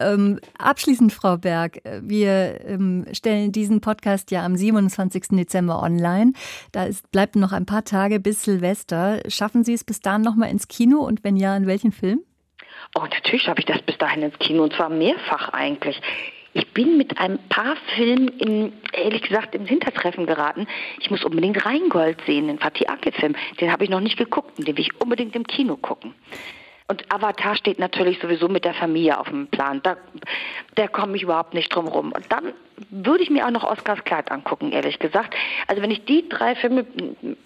Ähm, 0.00 0.40
abschließend, 0.58 1.12
Frau 1.12 1.36
Berg, 1.36 1.82
wir 2.00 2.60
ähm, 2.66 3.04
stellen 3.12 3.52
diesen 3.52 3.82
Podcast 3.82 4.30
ja 4.30 4.44
am 4.44 4.56
27. 4.56 5.28
Dezember 5.32 5.82
online. 5.82 6.32
Da 6.72 6.84
ist, 6.84 7.10
bleibt 7.12 7.36
noch 7.36 7.52
ein 7.52 7.66
paar 7.66 7.84
Tage 7.84 8.20
bis 8.20 8.42
Silvester. 8.44 9.20
Schaffen 9.28 9.64
Sie 9.64 9.74
es 9.74 9.84
bis 9.84 10.00
dahin 10.00 10.22
nochmal 10.22 10.50
ins 10.50 10.66
Kino 10.68 11.00
und 11.00 11.24
wenn 11.24 11.36
ja, 11.36 11.54
in 11.56 11.66
welchen 11.66 11.92
Film? 11.92 12.20
Oh, 12.94 13.02
natürlich 13.02 13.42
schaffe 13.42 13.60
ich 13.60 13.66
das 13.66 13.82
bis 13.82 13.98
dahin 13.98 14.22
ins 14.22 14.38
Kino 14.38 14.62
und 14.62 14.72
zwar 14.74 14.88
mehrfach 14.88 15.50
eigentlich. 15.50 16.00
Ich 16.56 16.72
bin 16.72 16.96
mit 16.96 17.18
ein 17.18 17.38
paar 17.48 17.76
Filmen 17.96 18.28
in, 18.28 18.72
ehrlich 18.92 19.22
gesagt 19.22 19.56
ins 19.56 19.68
Hintertreffen 19.68 20.24
geraten. 20.24 20.68
Ich 21.00 21.10
muss 21.10 21.24
unbedingt 21.24 21.66
Rheingold 21.66 22.18
sehen, 22.26 22.46
den 22.46 22.60
Fatih 22.60 22.86
Akin-Film. 22.86 23.34
Den 23.60 23.72
habe 23.72 23.82
ich 23.82 23.90
noch 23.90 24.00
nicht 24.00 24.16
geguckt 24.16 24.56
und 24.56 24.68
den 24.68 24.76
will 24.76 24.84
ich 24.84 25.00
unbedingt 25.00 25.34
im 25.34 25.44
Kino 25.46 25.76
gucken. 25.76 26.14
Und 26.86 27.10
Avatar 27.10 27.56
steht 27.56 27.78
natürlich 27.78 28.20
sowieso 28.20 28.48
mit 28.48 28.66
der 28.66 28.74
Familie 28.74 29.18
auf 29.18 29.28
dem 29.28 29.46
Plan. 29.46 29.80
Da, 29.82 29.96
da 30.74 30.86
komme 30.86 31.16
ich 31.16 31.22
überhaupt 31.22 31.54
nicht 31.54 31.74
drum 31.74 31.88
rum. 31.88 32.12
Und 32.12 32.30
dann 32.30 32.52
würde 32.90 33.22
ich 33.22 33.30
mir 33.30 33.46
auch 33.46 33.50
noch 33.50 33.64
Oscars 33.64 34.04
Kleid 34.04 34.30
angucken, 34.30 34.70
ehrlich 34.70 34.98
gesagt. 34.98 35.34
Also 35.66 35.80
wenn 35.80 35.90
ich 35.90 36.04
die 36.04 36.28
drei 36.28 36.54
Filme 36.54 36.84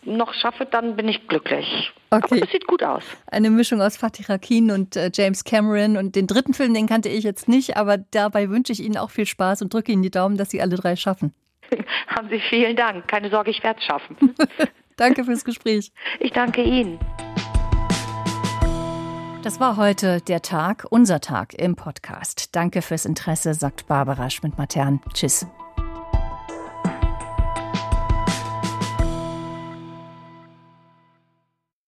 noch 0.02 0.34
schaffe, 0.34 0.66
dann 0.66 0.96
bin 0.96 1.06
ich 1.06 1.28
glücklich. 1.28 1.92
Okay. 2.10 2.24
Aber 2.24 2.42
es 2.42 2.50
sieht 2.50 2.66
gut 2.66 2.82
aus. 2.82 3.04
Eine 3.30 3.50
Mischung 3.50 3.80
aus 3.80 3.96
Fatih 3.96 4.24
Akin 4.28 4.72
und 4.72 4.96
äh, 4.96 5.10
James 5.14 5.44
Cameron. 5.44 5.96
Und 5.96 6.16
den 6.16 6.26
dritten 6.26 6.52
Film, 6.52 6.74
den 6.74 6.88
kannte 6.88 7.08
ich 7.08 7.22
jetzt 7.22 7.48
nicht, 7.48 7.76
aber 7.76 7.98
dabei 7.98 8.50
wünsche 8.50 8.72
ich 8.72 8.82
Ihnen 8.82 8.96
auch 8.96 9.10
viel 9.10 9.26
Spaß 9.26 9.62
und 9.62 9.72
drücke 9.72 9.92
Ihnen 9.92 10.02
die 10.02 10.10
Daumen, 10.10 10.36
dass 10.36 10.50
Sie 10.50 10.60
alle 10.60 10.74
drei 10.74 10.96
schaffen. 10.96 11.32
Haben 12.08 12.28
Sie 12.28 12.40
vielen 12.40 12.74
Dank. 12.74 13.06
Keine 13.06 13.30
Sorge, 13.30 13.52
ich 13.52 13.62
werde 13.62 13.78
es 13.78 13.86
schaffen. 13.86 14.16
danke 14.96 15.24
fürs 15.24 15.44
Gespräch. 15.44 15.92
Ich 16.18 16.32
danke 16.32 16.62
Ihnen. 16.62 16.98
Das 19.44 19.60
war 19.60 19.76
heute 19.76 20.20
der 20.20 20.42
Tag, 20.42 20.84
unser 20.90 21.20
Tag 21.20 21.54
im 21.54 21.76
Podcast. 21.76 22.56
Danke 22.56 22.82
fürs 22.82 23.04
Interesse, 23.04 23.54
sagt 23.54 23.86
Barbara 23.86 24.30
Schmidt-Matern. 24.30 25.00
Tschüss. 25.14 25.46